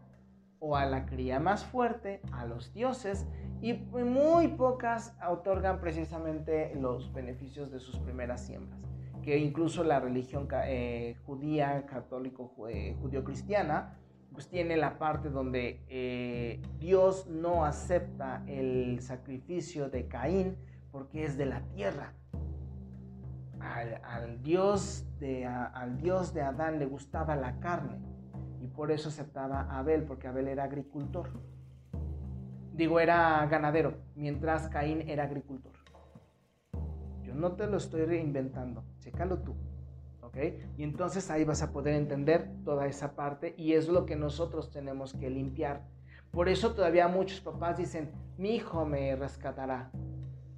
[0.59, 3.25] o a la cría más fuerte, a los dioses,
[3.61, 8.79] y muy pocas otorgan precisamente los beneficios de sus primeras siembras,
[9.23, 13.97] que incluso la religión eh, judía, católico, eh, judío-cristiana,
[14.31, 20.55] pues tiene la parte donde Dios no acepta el sacrificio de Caín,
[20.91, 22.13] porque es de la tierra.
[23.59, 27.99] Al, Dios de, al Dios de Adán le gustaba la carne
[28.61, 31.29] y por eso aceptaba a Abel, porque Abel era agricultor.
[32.73, 35.73] Digo, era ganadero, mientras Caín era agricultor.
[37.33, 39.55] No te lo estoy reinventando, chécalo tú.
[40.21, 40.37] ¿ok?
[40.77, 44.71] Y entonces ahí vas a poder entender toda esa parte y es lo que nosotros
[44.71, 45.81] tenemos que limpiar.
[46.31, 49.91] Por eso todavía muchos papás dicen, mi hijo me rescatará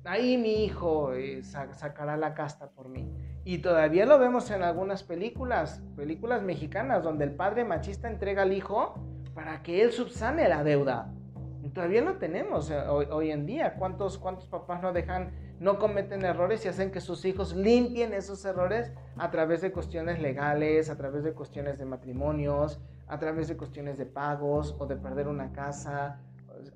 [0.05, 3.09] ahí mi hijo eh, sacará la casta por mí.
[3.45, 8.53] Y todavía lo vemos en algunas películas, películas mexicanas, donde el padre machista entrega al
[8.53, 8.95] hijo
[9.33, 11.13] para que él subsane la deuda.
[11.61, 13.75] Y todavía lo tenemos eh, hoy, en día.
[13.75, 18.43] ¿Cuántos, ¿Cuántos papás no dejan, no cometen errores y hacen que sus hijos limpien esos
[18.45, 23.57] errores a través de cuestiones legales, a través de cuestiones de matrimonios, a través de
[23.57, 26.19] cuestiones de pagos o de perder una casa?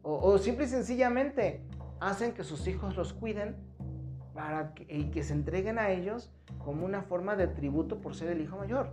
[0.01, 1.61] O, o simple y sencillamente
[1.99, 3.55] hacen que sus hijos los cuiden
[4.33, 8.41] para y que se entreguen a ellos como una forma de tributo por ser el
[8.41, 8.91] hijo mayor.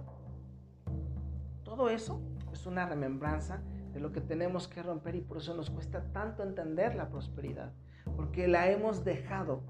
[1.64, 2.20] Todo eso
[2.53, 3.61] es una remembranza
[3.93, 7.72] de lo que tenemos que romper y por eso nos cuesta tanto entender la prosperidad,
[8.16, 9.62] porque la hemos dejado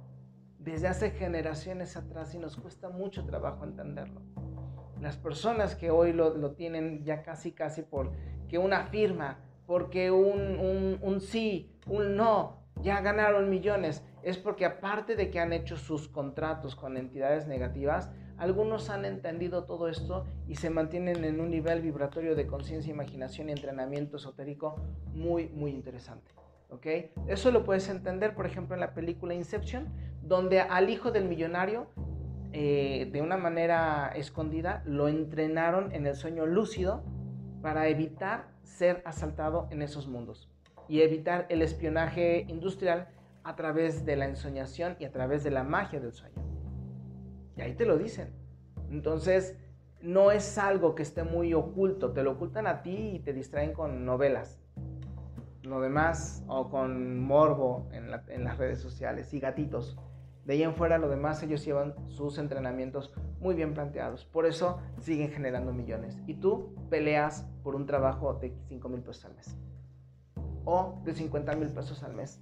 [0.65, 4.23] desde hace generaciones atrás y nos cuesta mucho trabajo entenderlo.
[5.01, 8.13] Las personas que hoy lo, tienen ya casi casi por
[8.49, 14.65] que una firma, porque un, un, un sí, un no, ya ganaron millones, es porque
[14.65, 20.25] aparte de que han hecho sus contratos con entidades negativas, algunos han entendido todo esto
[20.49, 24.77] y se mantienen en un nivel vibratorio de conciencia, imaginación y entrenamiento esotérico
[25.13, 26.33] muy, muy interesante.
[27.27, 31.87] Eso lo puedes entender, por ejemplo, en la película Inception, donde al hijo del millonario,
[32.53, 37.03] eh, de una manera escondida, lo entrenaron en el sueño lúcido
[37.63, 40.51] para evitar ser asaltado en esos mundos
[40.89, 43.09] y evitar el espionaje industrial
[43.43, 46.43] a través de la ensoñación y a través de la magia del sueño.
[47.57, 48.33] Y ahí te lo dicen.
[48.91, 49.57] Entonces,
[50.01, 53.73] no es algo que esté muy oculto, te lo ocultan a ti y te distraen
[53.73, 54.61] con novelas.
[55.65, 59.99] Lo demás, o con morbo en, las redes sociales y gatitos.
[60.45, 64.27] De ahí en fuera, lo demás, ellos llevan sus entrenamientos muy bien planteados.
[64.27, 66.19] Por eso siguen generando millones.
[66.27, 69.57] Y tú peleas por un trabajo de 5 mil pesos al mes.
[70.67, 72.41] O de 50 mil pesos al mes.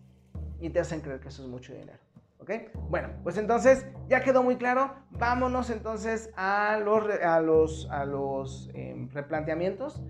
[0.61, 1.99] Y te hacen creer que eso es mucho dinero.
[2.41, 2.51] ¿Ok?
[2.91, 4.95] Bueno, pues entonces ya quedó muy claro.
[5.13, 10.03] Vámonos entonces a los, a los, a los em, replanteamientos.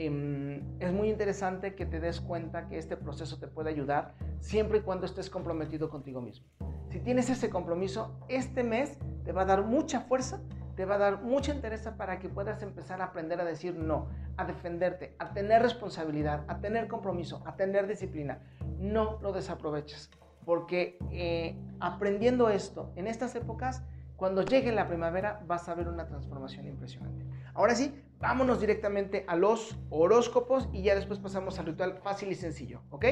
[0.00, 4.78] Em, es muy interesante que te des cuenta que este proceso te puede ayudar siempre
[4.78, 6.46] y cuando estés comprometido contigo mismo.
[6.88, 10.40] Si tienes ese compromiso, este mes te va a dar mucha fuerza,
[10.76, 14.06] te va a dar mucha interés para que puedas empezar a aprender a decir no,
[14.36, 18.38] a defenderte, a tener responsabilidad, a tener compromiso, a tener disciplina.
[18.78, 20.10] No lo desaproveches,
[20.44, 23.82] porque eh, aprendiendo esto en estas épocas,
[24.14, 27.24] cuando llegue la primavera vas a ver una transformación impresionante.
[27.54, 32.34] Ahora sí, vámonos directamente a los horóscopos y ya después pasamos al ritual fácil y
[32.34, 33.04] sencillo, ¿ok?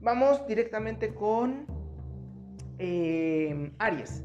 [0.00, 1.66] Vamos directamente con
[2.78, 4.22] eh, Aries.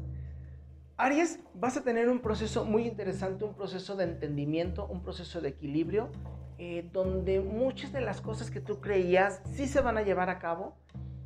[0.96, 5.48] Aries, vas a tener un proceso muy interesante, un proceso de entendimiento, un proceso de
[5.48, 6.10] equilibrio,
[6.58, 10.38] eh, donde muchas de las cosas que tú creías sí se van a llevar a
[10.38, 10.76] cabo.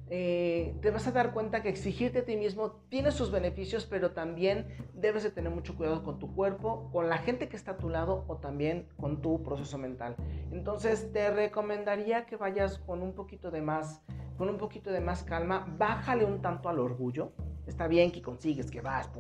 [0.09, 4.13] Eh, te vas a dar cuenta que exigirte a ti mismo tiene sus beneficios, pero
[4.13, 7.77] también debes de tener mucho cuidado con tu cuerpo, con la gente que está a
[7.77, 10.15] tu lado o también con tu proceso mental.
[10.53, 14.03] Entonces te recomendaría que vayas con un poquito de más
[14.37, 17.33] con un poquito de más calma, bájale un tanto al orgullo.
[17.67, 19.11] Está bien que consigues que vas,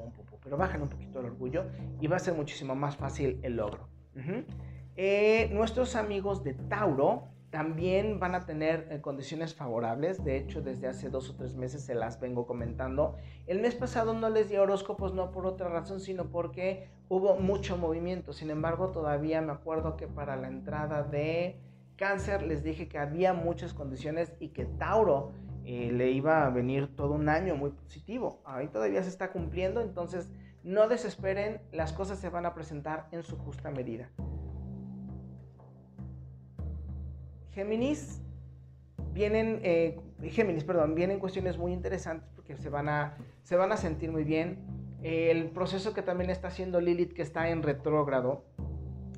[0.44, 1.64] pero bájale un poquito al orgullo
[2.00, 3.88] y va a ser muchísimo más fácil el logro.
[4.94, 10.22] Eh, nuestros amigos de Tauro también van a tener eh, condiciones favorables.
[10.24, 13.16] De hecho, desde hace dos o tres meses se las vengo comentando.
[13.46, 17.76] El mes pasado no les di horóscopos, no por otra razón, sino porque hubo mucho
[17.76, 18.32] movimiento.
[18.32, 21.60] Sin embargo, todavía me acuerdo que para la entrada de
[21.96, 25.32] Cáncer les dije que había muchas condiciones y que Tauro
[25.64, 28.40] eh, le iba a venir todo un año muy positivo.
[28.44, 30.28] Ahí todavía se está cumpliendo, entonces
[30.62, 34.10] no desesperen, las cosas se van a presentar en su justa medida.
[37.56, 38.20] Géminis,
[39.14, 43.78] vienen, eh, Géminis, perdón, vienen cuestiones muy interesantes porque se van a, se van a
[43.78, 44.58] sentir muy bien.
[45.02, 48.44] El proceso que también está haciendo Lilith, que está en retrógrado,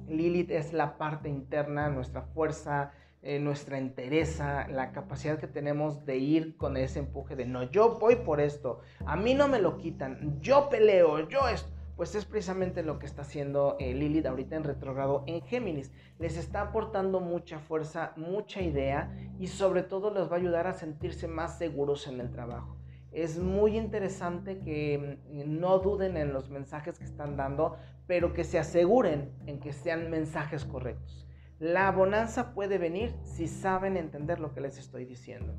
[0.07, 6.19] Lilith es la parte interna, nuestra fuerza, eh, nuestra entereza, la capacidad que tenemos de
[6.19, 9.79] ir con ese empuje de no, yo voy por esto, a mí no me lo
[9.79, 11.78] quitan, yo peleo, yo esto.
[11.99, 15.93] Pues es precisamente lo que está haciendo eh, Lilith ahorita en retrogrado en Géminis.
[16.19, 20.73] Les está aportando mucha fuerza, mucha idea y sobre todo les va a ayudar a
[20.73, 22.79] sentirse más seguros en el trabajo
[23.13, 27.77] es muy interesante que mm, no duden en los mensajes que están dando,
[28.07, 31.27] pero que se aseguren en que sean mensajes correctos.
[31.59, 35.55] La bonanza puede venir si saben entender lo que les estoy diciendo.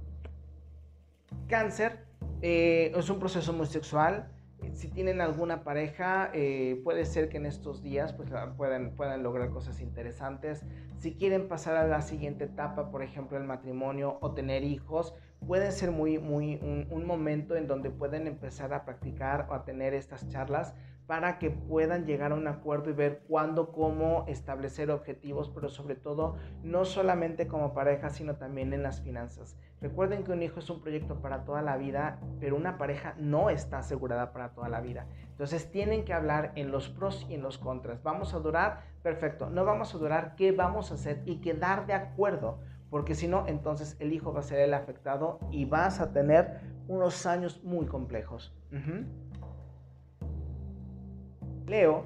[1.48, 2.06] Cáncer
[2.42, 4.32] eh, es un proceso muy sexual.
[4.74, 9.50] Si tienen alguna pareja, eh, puede ser que en estos días pues, puedan, puedan lograr
[9.50, 10.66] cosas interesantes.
[10.98, 15.72] Si quieren pasar a la siguiente etapa, por ejemplo el matrimonio o tener hijos, puede
[15.72, 16.60] ser muy, muy
[16.92, 20.76] un, momento en donde pueden empezar a practicar o a tener estas charlas
[21.10, 25.96] para que puedan llegar a un acuerdo y ver cuándo, cómo establecer objetivos, pero sobre
[25.96, 29.58] todo no solamente como pareja, sino también en las finanzas.
[29.82, 33.50] Recuerden que un hijo es un proyecto para toda la vida, pero una pareja no
[33.50, 35.08] está asegurada para toda la vida.
[35.32, 38.04] Entonces tienen que hablar en los pros y en los contras.
[38.04, 38.84] ¿Vamos a durar?
[39.02, 39.50] Perfecto.
[39.50, 41.24] No vamos a durar, ¿qué vamos a hacer?
[41.26, 42.60] Y quedar de acuerdo
[42.92, 46.60] porque si no, entonces el hijo va a ser el afectado y vas a tener
[46.88, 48.54] unos años muy complejos.
[51.70, 52.06] Leo,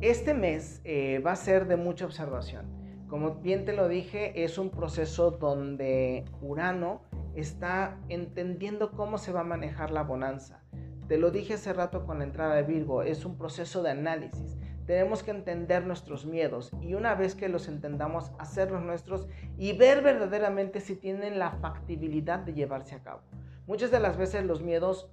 [0.00, 2.66] este mes eh, va a ser de mucha observación.
[3.08, 7.02] Como bien te lo dije, es un proceso donde Urano
[7.34, 10.62] está entendiendo cómo se va a manejar la bonanza.
[11.08, 14.58] Te lo dije hace rato con la entrada de Virgo, es un proceso de análisis
[14.90, 20.02] tenemos que entender nuestros miedos y una vez que los entendamos, hacerlos nuestros y ver
[20.02, 23.20] verdaderamente si tienen la factibilidad de llevarse a cabo.
[23.68, 25.08] Muchas de las veces los miedos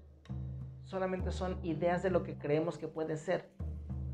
[0.84, 3.52] solamente son ideas de lo que creemos que puede ser,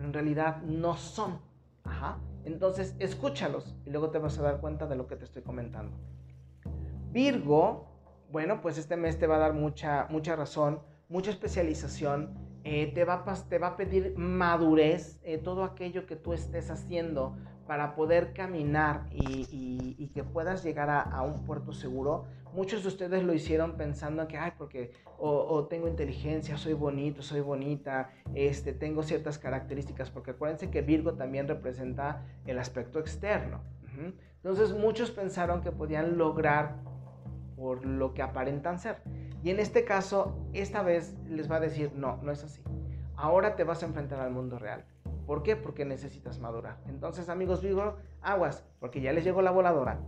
[0.04, 1.40] en realidad no son.
[1.84, 2.20] Ajá.
[2.46, 5.96] Entonces, escúchalos y luego te vas a dar cuenta de lo que te estoy comentando.
[7.12, 7.88] Virgo,
[8.32, 13.04] bueno, pues este mes te va a dar mucha, mucha razón, mucha especialización eh, te,
[13.04, 17.36] va, te, va, a pedir madurez, eh, todo aquello que tú estés haciendo
[17.68, 22.26] para poder caminar y, que puedas llegar a, un puerto seguro.
[22.54, 27.24] Muchos de ustedes lo hicieron pensando en que, ay, porque o, tengo inteligencia, soy bonito,
[27.24, 33.62] soy bonita, este, tengo ciertas características, porque acuérdense que Virgo también representa el aspecto externo.
[34.36, 36.76] Entonces muchos pensaron que podían lograr
[37.56, 38.98] por lo que aparentan ser.
[39.44, 42.62] Y en este caso, esta vez les va a decir, no, no es así.
[43.16, 44.86] Ahora te vas a enfrentar al mundo real.
[45.26, 45.56] ¿Por qué?
[45.56, 46.78] Porque necesitas madurar.
[46.88, 50.00] Entonces, amigos Virgo, aguas, porque ya les llegó la voladora.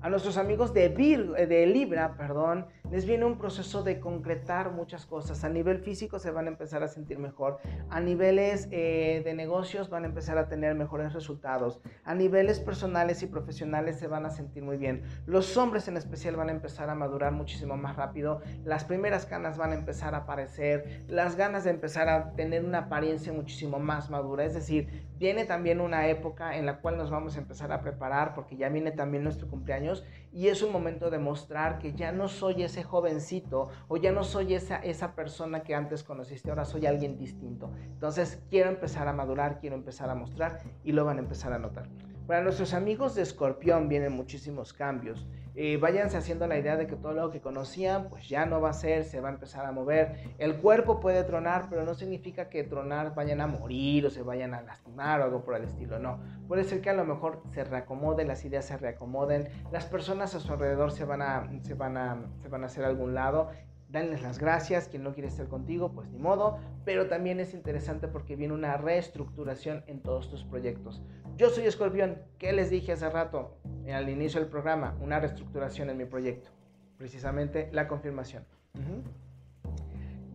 [0.00, 5.06] A nuestros amigos de, eh, de Libra, perdón, les viene un proceso de concretar muchas
[5.06, 5.44] cosas.
[5.44, 7.58] A nivel físico se van a empezar a sentir mejor.
[7.88, 11.80] A niveles eh, de negocios van a empezar a tener mejores resultados.
[12.04, 15.04] A niveles personales y profesionales se van a sentir muy bien.
[15.24, 18.42] Los hombres en especial van a empezar a madurar muchísimo más rápido.
[18.62, 21.06] Las primeras canas van a empezar a aparecer.
[21.08, 24.44] Las ganas de empezar a tener una apariencia muchísimo más madura.
[24.44, 28.34] Es decir, viene también una época en la cual nos vamos a empezar a preparar
[28.34, 32.28] porque ya viene también nuestro cumpleaños y es un momento de mostrar que ya no
[32.28, 36.86] soy ese jovencito o ya no soy esa, esa persona que antes conociste, ahora soy
[36.86, 37.70] alguien distinto.
[37.84, 41.58] Entonces quiero empezar a madurar, quiero empezar a mostrar y lo van a empezar a
[41.58, 41.88] notar.
[42.26, 45.26] Para nuestros amigos de Escorpión vienen muchísimos cambios.
[45.54, 48.70] Eh, váyanse haciendo la idea de que todo lo que conocían, pues ya no va
[48.70, 50.32] a ser, se va a empezar a mover.
[50.38, 54.54] El cuerpo puede tronar, pero no significa que tronar vayan a morir o se vayan
[54.54, 56.20] a lastimar o algo por el estilo, no.
[56.48, 60.40] Puede ser que a lo mejor se reacomode, las ideas se reacomoden, las personas a
[60.40, 63.50] su alrededor se van a, se van a, se van a hacer a algún lado
[63.92, 68.08] danles las gracias, quien no quiere estar contigo, pues ni modo, pero también es interesante
[68.08, 71.02] porque viene una reestructuración en todos tus proyectos.
[71.36, 73.58] Yo soy Escorpión, ¿qué les dije hace rato
[73.92, 74.96] al inicio del programa?
[75.00, 76.50] Una reestructuración en mi proyecto,
[76.96, 78.46] precisamente la confirmación.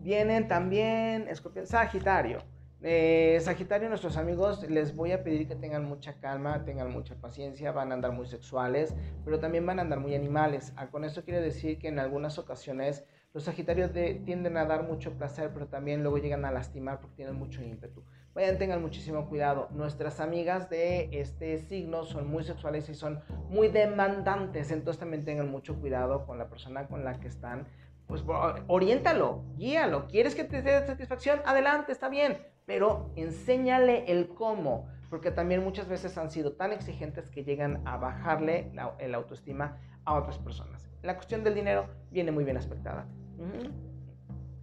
[0.04, 2.44] Vienen también Escorpión, Sagitario.
[2.84, 7.72] Eh, Sagitario, nuestros amigos, les voy a pedir que tengan mucha calma, tengan mucha paciencia,
[7.72, 8.94] van a andar muy sexuales,
[9.26, 10.74] pero también van a andar muy animales.
[10.76, 13.04] Ah, con esto quiere decir que en algunas ocasiones
[13.38, 13.92] los Sagitarios
[14.26, 18.04] tienden a dar mucho placer, pero también luego llegan a lastimar porque tienen mucho ímpetu.
[18.34, 19.68] Vayan, tengan muchísimo cuidado.
[19.70, 25.52] Nuestras amigas de este signo son muy sexuales y son muy demandantes, entonces también tengan
[25.52, 27.68] mucho cuidado con la persona con la que están.
[28.08, 28.24] Pues
[28.66, 30.08] oriéntalo, guíalo.
[30.08, 31.40] ¿Quieres que te dé satisfacción?
[31.46, 37.30] Adelante, está bien, pero enséñale el cómo porque también muchas veces han sido tan exigentes
[37.30, 40.90] que llegan a bajarle la, el autoestima a otras personas.
[41.04, 43.06] La cuestión del dinero viene muy bien aspectada.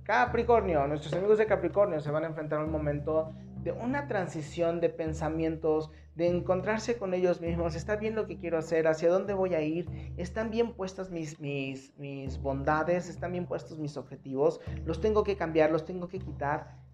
[0.03, 4.81] Capricornio, nuestros amigos de Capricornio se van a enfrentar a un momento de una transición
[4.81, 9.33] de pensamientos, de encontrarse con ellos mismos, está bien lo que quiero hacer, hacia dónde
[9.33, 14.61] voy a ir, están bien puestas mis, mis, mis bondades, están bien puestos mis objetivos,
[14.85, 16.85] los tengo que cambiar, los tengo que quitar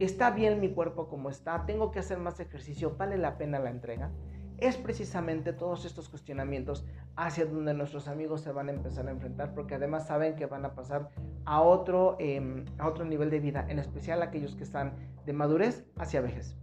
[0.00, 1.66] ¿Está bien mi cuerpo como está?
[1.66, 2.96] ¿Tengo que hacer más ejercicio?
[2.98, 4.10] ¿Vale la pena la entrega?
[4.58, 6.84] Es precisamente todos estos cuestionamientos
[7.16, 10.64] hacia donde nuestros amigos se van a empezar a enfrentar porque además saben que van
[10.64, 11.10] a pasar
[11.44, 14.94] a otro, em, a otro nivel de vida, en especial aquellos que están
[15.26, 16.56] de madurez hacia vejez.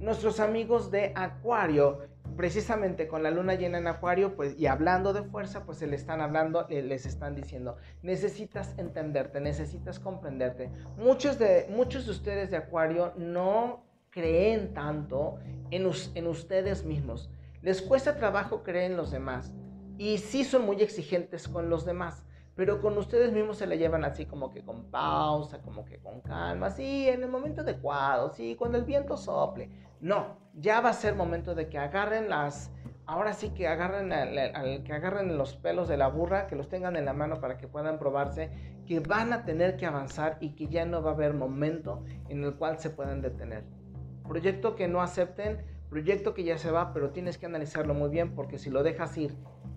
[0.00, 5.22] Nuestros amigos de Acuario precisamente con la luna llena en Acuario, pues, y hablando de
[5.22, 10.70] fuerza, pues se le están hablando, les están diciendo, necesitas entenderte, necesitas comprenderte.
[10.96, 15.38] Muchos de, muchos de ustedes de Acuario no creen tanto
[15.72, 17.28] en, en ustedes mismos.
[17.62, 19.52] Les cuesta trabajo creer en los demás.
[19.98, 24.04] Y sí son muy exigentes con los demás pero con ustedes mismos se la llevan
[24.04, 28.56] así como que con pausa, como que con calma, sí, en el momento adecuado, sí,
[28.56, 29.70] cuando el viento sople.
[30.00, 32.70] No, ya va a ser momento de que agarren las,
[33.06, 36.96] ahora sí que agarren, al, que agarren los pelos de la burra, que los tengan
[36.96, 38.50] en la mano para que puedan probarse,
[38.86, 42.44] que van a tener que avanzar y que ya no va a haber momento en
[42.44, 43.64] el cual se puedan detener.
[44.32, 45.58] Proyecto que no acepten,
[45.90, 49.18] proyecto que ya se va, pero tienes que analizarlo muy bien porque si lo dejas
[49.18, 49.34] ir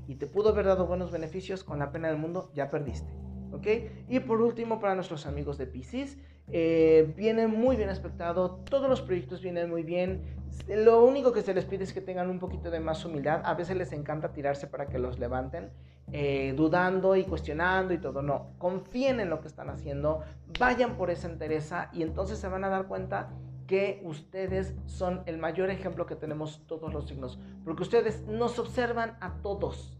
[0.08, 3.12] y te pudo haber dado buenos beneficios, con la pena del mundo ya perdiste.
[3.51, 3.68] ¿ok?
[4.08, 9.01] Y por último, para nuestros amigos de Pisces, eh, viene muy bien aspectado, todos los
[9.01, 10.21] proyectos vienen muy bien.
[10.70, 13.42] Lo único que se les pide es que tengan un poquito de más humildad.
[13.43, 15.70] A veces les encanta tirarse para que los levanten,
[16.13, 18.21] eh, dudando y cuestionando y todo.
[18.21, 20.21] No, confíen en lo que están haciendo,
[20.58, 23.34] vayan por esa entereza y entonces se van a dar cuenta
[23.67, 29.17] que ustedes son el mayor ejemplo que tenemos todos los signos, porque ustedes nos observan
[29.21, 29.97] a todos.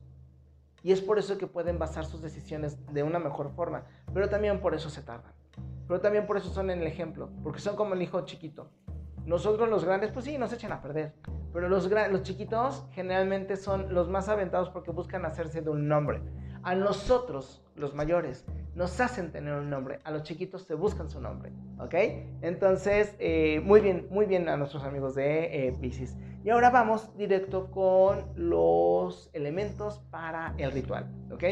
[0.84, 4.62] Y es por eso que pueden basar sus decisiones de una mejor forma, pero también
[4.62, 5.34] por eso se tardan.
[5.88, 8.70] Pero también por eso son el ejemplo, porque son como el hijo chiquito.
[9.26, 11.16] Nosotros los grandes, pues sí, nos echan a perder.
[11.52, 16.22] Pero los, los chiquitos generalmente son los más aventados porque buscan hacerse de un nombre.
[16.66, 18.44] A nosotros, los mayores,
[18.74, 20.00] nos hacen tener un nombre.
[20.04, 21.52] A los chiquitos se buscan su nombre.
[21.78, 21.94] ¿Ok?
[22.42, 26.18] Entonces, eh, muy bien, muy bien a nuestros amigos de eh, Pisces.
[26.44, 31.06] Y ahora vamos directo con los elementos para el ritual.
[31.32, 31.44] ¿Ok?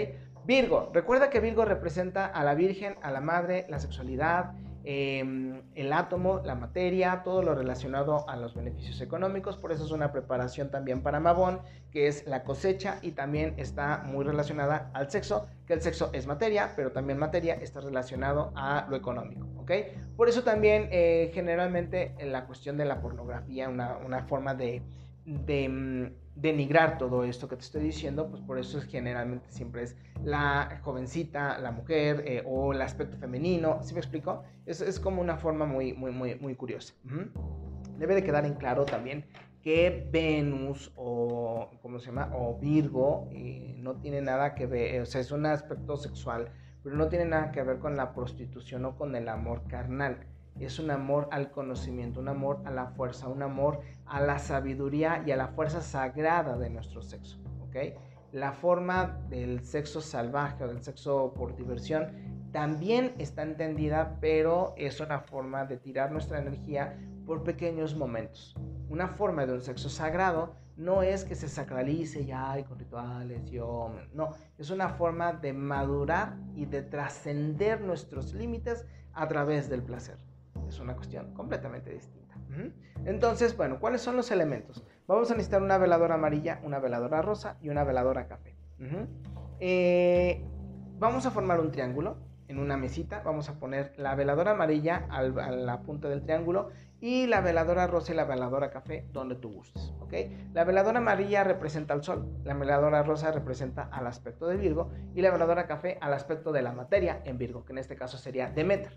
[0.45, 5.93] Virgo, recuerda que Virgo representa a la Virgen, a la Madre, la sexualidad, em, el
[5.93, 9.57] átomo, la materia, todo lo relacionado a los beneficios económicos.
[9.57, 11.61] Por eso es una preparación también para Mabón,
[11.91, 16.27] que es la cosecha y también está muy relacionada al sexo, que el sexo es
[16.27, 19.47] materia, pero también materia está relacionado a lo económico.
[19.57, 19.71] ¿ok?
[20.15, 24.81] Por eso también eh, generalmente en la cuestión de la pornografía, una, una forma de
[25.25, 29.83] de mm, denigrar todo esto que te estoy diciendo, pues por eso es generalmente siempre
[29.83, 34.43] es la jovencita, la mujer eh, o el aspecto femenino, ¿sí me explico?
[34.65, 36.93] Es, es como una forma muy, muy, muy, muy curiosa.
[37.97, 39.25] Debe de quedar en claro también
[39.61, 42.31] que Venus o, ¿cómo se llama?
[42.33, 46.49] O Virgo eh, no tiene nada que ver, o sea, es un aspecto sexual,
[46.83, 50.25] pero no tiene nada que ver con la prostitución o con el amor carnal
[50.59, 55.23] es un amor al conocimiento, un amor a la fuerza, un amor a la sabiduría
[55.25, 57.39] y a la fuerza sagrada de nuestro sexo.
[57.67, 57.75] ¿ok?
[58.31, 62.07] La forma del sexo salvaje o del sexo por diversión
[62.51, 68.55] también está entendida, pero es una forma de tirar nuestra energía por pequeños momentos.
[68.89, 73.41] Una forma de un sexo sagrado no es que se sacralice ya y con rituales
[73.51, 79.83] y no, es una forma de madurar y de trascender nuestros límites a través del
[79.83, 80.17] placer
[80.67, 82.35] es una cuestión completamente distinta.
[83.05, 84.83] Entonces, bueno, ¿cuáles son los elementos?
[85.07, 88.55] Vamos a necesitar una veladora amarilla, una veladora rosa y una veladora café.
[89.59, 90.45] Eh,
[90.99, 92.17] vamos a formar un triángulo
[92.47, 93.21] en una mesita.
[93.23, 96.69] Vamos a poner la veladora amarilla a la punta del triángulo
[97.01, 99.93] y la veladora rosa y la veladora café donde tú gustes.
[100.53, 105.21] La veladora amarilla representa al sol, la veladora rosa representa al aspecto de Virgo y
[105.21, 108.51] la veladora café al aspecto de la materia en Virgo, que en este caso sería
[108.51, 108.95] Demeter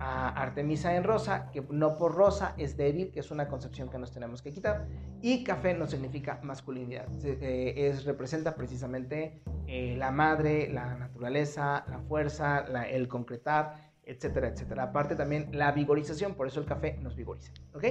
[0.00, 3.98] a Artemisa en rosa, que no por rosa es débil, que es una concepción que
[3.98, 4.86] nos tenemos que quitar,
[5.22, 11.98] y café no significa masculinidad, eh, es, representa precisamente eh, la madre, la naturaleza, la
[12.00, 14.84] fuerza, el concretar, etcétera, etcétera.
[14.84, 17.84] Aparte también la vigorización, por eso el café nos vigoriza, ¿ok?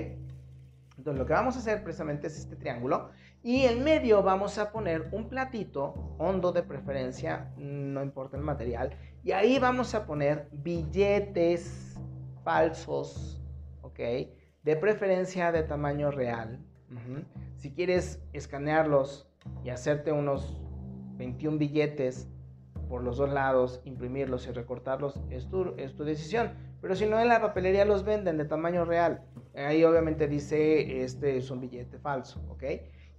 [0.98, 3.10] Entonces lo que vamos a hacer precisamente es este triángulo
[3.42, 8.92] y en medio vamos a poner un platito hondo de preferencia, no importa el material,
[9.24, 11.93] y ahí vamos a poner billetes
[12.44, 13.42] falsos,
[13.82, 14.00] ¿ok?
[14.64, 16.60] De preferencia de tamaño real.
[17.56, 19.28] Si quieres escanearlos
[19.64, 20.62] y hacerte unos
[21.18, 22.30] 21 billetes
[22.88, 26.52] por los dos lados, imprimirlos y recortarlos, es tu, es tu decisión.
[26.82, 29.24] Pero si no, en la papelería los venden de tamaño real.
[29.56, 32.64] Ahí obviamente dice, este es un billete falso, ¿ok?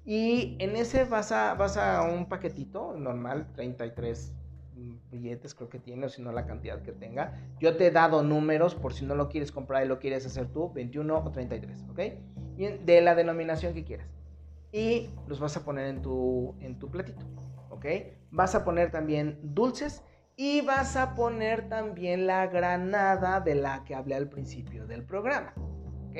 [0.05, 4.34] Y en ese vas a, vas a un paquetito normal, 33
[5.11, 7.39] billetes creo que tiene, o si no la cantidad que tenga.
[7.61, 10.47] Yo te he dado números por si no lo quieres comprar y lo quieres hacer
[10.48, 12.01] tú, 21 o 33, ¿ok?
[12.56, 14.09] Y de la denominación que quieras.
[14.73, 17.24] Y los vas a poner en tu, en tu platito,
[17.70, 17.86] ¿ok?
[18.31, 20.02] Vas a poner también dulces
[20.36, 25.52] y vas a poner también la granada de la que hablé al principio del programa,
[26.09, 26.16] ¿ok?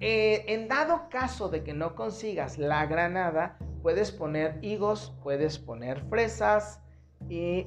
[0.00, 6.00] Eh, en dado caso de que no consigas la granada, puedes poner higos, puedes poner
[6.08, 6.80] fresas,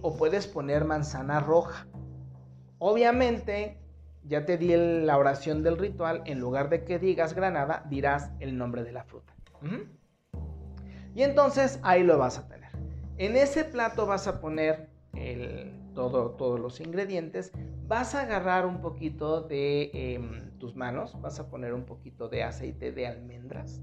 [0.02, 1.88] o puedes poner manzana roja.
[2.80, 3.78] Obviamente,
[4.24, 8.58] ya te di la oración del ritual, en lugar de que digas granada, dirás el
[8.58, 9.34] nombre de la fruta.
[11.14, 12.72] Y entonces ahí lo vas a tener.
[13.18, 14.90] En ese plato vas a poner
[15.94, 17.52] todo, todos los ingredientes.
[17.88, 22.44] Vas a agarrar un poquito de em, tus manos, vas a poner un poquito de
[22.44, 23.82] aceite de almendras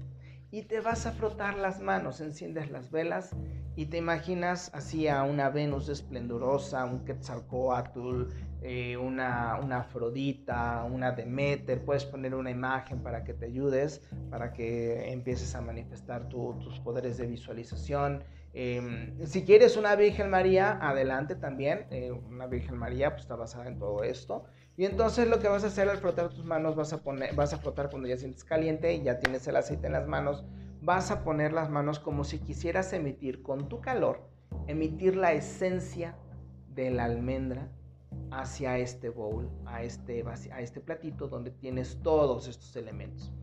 [0.51, 3.35] y te vas a frotar las manos, enciendes las velas
[3.75, 8.25] y te imaginas así a una Venus esplendorosa, un Quetzalcoatl,
[8.61, 14.51] eh, una, una Afrodita, una Demeter, puedes poner una imagen para que te ayudes, para
[14.51, 18.23] que empieces a manifestar tus poderes de visualización.
[18.53, 23.67] Em, si quieres una Virgen María, adelante también, eh, una Virgen María pues está basada
[23.67, 24.43] en todo esto.
[24.79, 27.51] Y entonces lo que vas a hacer al frotar tus manos, vas a, poner, vas
[27.51, 30.45] a frotar cuando ya sientes caliente y ya tienes el aceite en las manos,
[30.81, 34.21] vas a poner las manos como si quisieras emitir con tu calor,
[34.67, 36.15] emitir la esencia
[36.73, 37.69] de la almendra
[38.31, 43.33] hacia este bowl, a este, a este platito donde tienes todos estos elementos.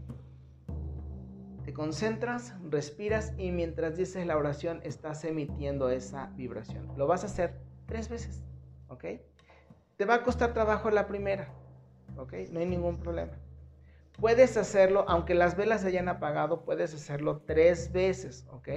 [1.66, 6.96] Te concentras, respiras y mientras dices la oración estás emitiendo esa vibración.
[6.96, 8.42] Lo vas a hacer tres veces,
[8.88, 9.04] ¿ok?
[9.96, 11.48] Te va a costar trabajo la primera,
[12.18, 12.34] ¿ok?
[12.50, 13.32] No hay ningún problema.
[14.20, 18.68] Puedes hacerlo, aunque las velas se hayan apagado, puedes hacerlo tres veces, ¿ok?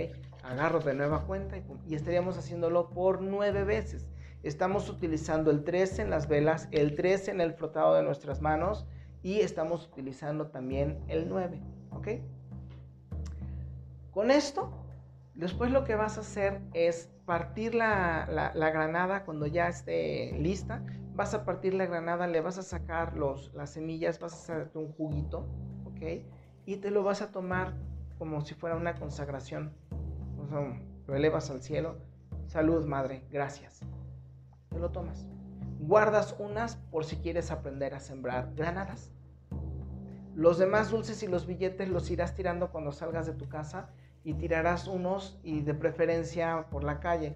[0.44, 4.08] Agarro de nueva cuenta y, estaríamos haciéndolo por nueve veces.
[4.44, 8.86] Estamos utilizando el 3 en las velas, el 3 en el frotado de nuestras manos
[9.22, 12.08] y estamos utilizando también el 9, ¿ok?
[14.12, 14.72] Con esto,
[15.36, 20.82] después lo que vas a hacer es partir la, la, granada cuando ya esté lista
[21.20, 24.78] vas a partir la granada, le vas a sacar los, las semillas, vas a hacerte
[24.78, 25.46] un juguito,
[25.84, 26.24] ¿ok?
[26.66, 27.74] Y te lo vas a tomar
[28.18, 29.74] como si fuera una consagración.
[30.38, 30.78] O
[31.08, 31.98] lo elevas al cielo.
[32.48, 33.82] Salud, madre, gracias.
[34.70, 35.28] Te lo tomas.
[35.82, 39.12] Guardas unas por si quieres aprender a sembrar granadas.
[40.36, 43.90] Los demás dulces y los billetes los irás tirando cuando salgas de tu casa
[44.24, 47.36] y tirarás unos y de preferencia por la calle.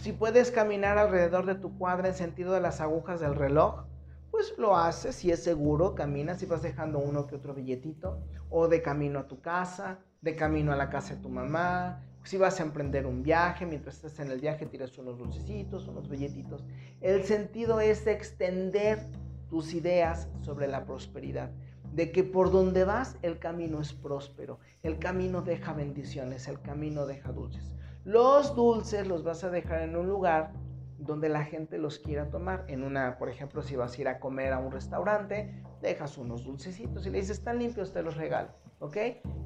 [0.00, 3.84] Si puedes caminar alrededor de tu cuadra en sentido de las agujas del reloj,
[4.30, 8.68] pues lo haces, si es seguro, caminas y vas dejando uno que otro billetito, o
[8.68, 12.60] de camino a tu casa, de camino a la casa de tu mamá, si vas
[12.60, 16.64] a emprender un viaje, mientras estás en el viaje tiras unos dulcecitos, unos billetitos.
[17.00, 19.06] El sentido es extender
[19.50, 21.50] tus ideas sobre la prosperidad,
[21.92, 27.06] de que por donde vas el camino es próspero, el camino deja bendiciones, el camino
[27.06, 27.74] deja dulces.
[28.04, 30.52] Los dulces los vas a dejar en un lugar
[30.98, 32.64] donde la gente los quiera tomar.
[32.66, 36.44] En una, por ejemplo, si vas a ir a comer a un restaurante, dejas unos
[36.44, 38.50] dulcecitos y le dices, están limpios, te los regalo,
[38.80, 38.96] ¿ok?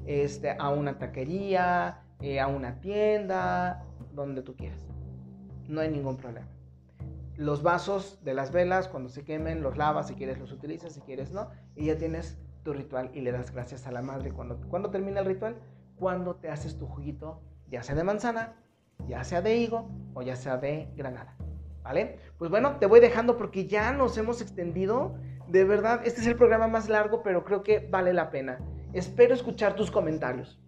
[0.05, 4.79] Este, a una taquería, eh, a una tienda, donde tú quieras.
[5.67, 6.47] No hay ningún problema.
[7.35, 11.01] Los vasos de las velas, cuando se quemen, los lavas, si quieres los utilizas, si
[11.01, 14.31] quieres no, y ya tienes tu ritual y le das gracias a la madre.
[14.31, 15.55] Cuando, cuando termina el ritual,
[15.97, 18.55] cuando te haces tu juguito ya sea de manzana,
[19.07, 21.35] ya sea de higo o ya sea de granada.
[21.83, 22.19] ¿Vale?
[22.37, 25.15] Pues bueno, te voy dejando porque ya nos hemos extendido.
[25.47, 28.59] De verdad, este es el programa más largo, pero creo que vale la pena.
[28.91, 30.59] Espero escuchar tus comentarios.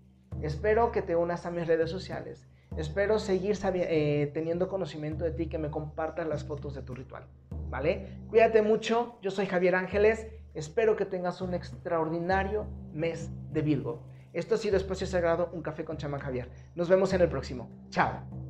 [0.42, 2.48] Espero que te unas a mis redes sociales.
[2.78, 7.26] Espero seguir eh, teniendo conocimiento de ti, que me compartas las fotos de tu ritual.
[7.70, 8.08] ¿Vale?
[8.30, 9.18] Cuídate mucho.
[9.22, 10.28] Yo soy Javier Ángeles.
[10.54, 14.04] Espero que tengas un extraordinario mes de Virgo.
[14.40, 16.50] Esto ha sido Espacio Sagrado, un café con chamán Javier.
[16.74, 17.70] Nos vemos en el próximo.
[17.90, 18.49] Chao.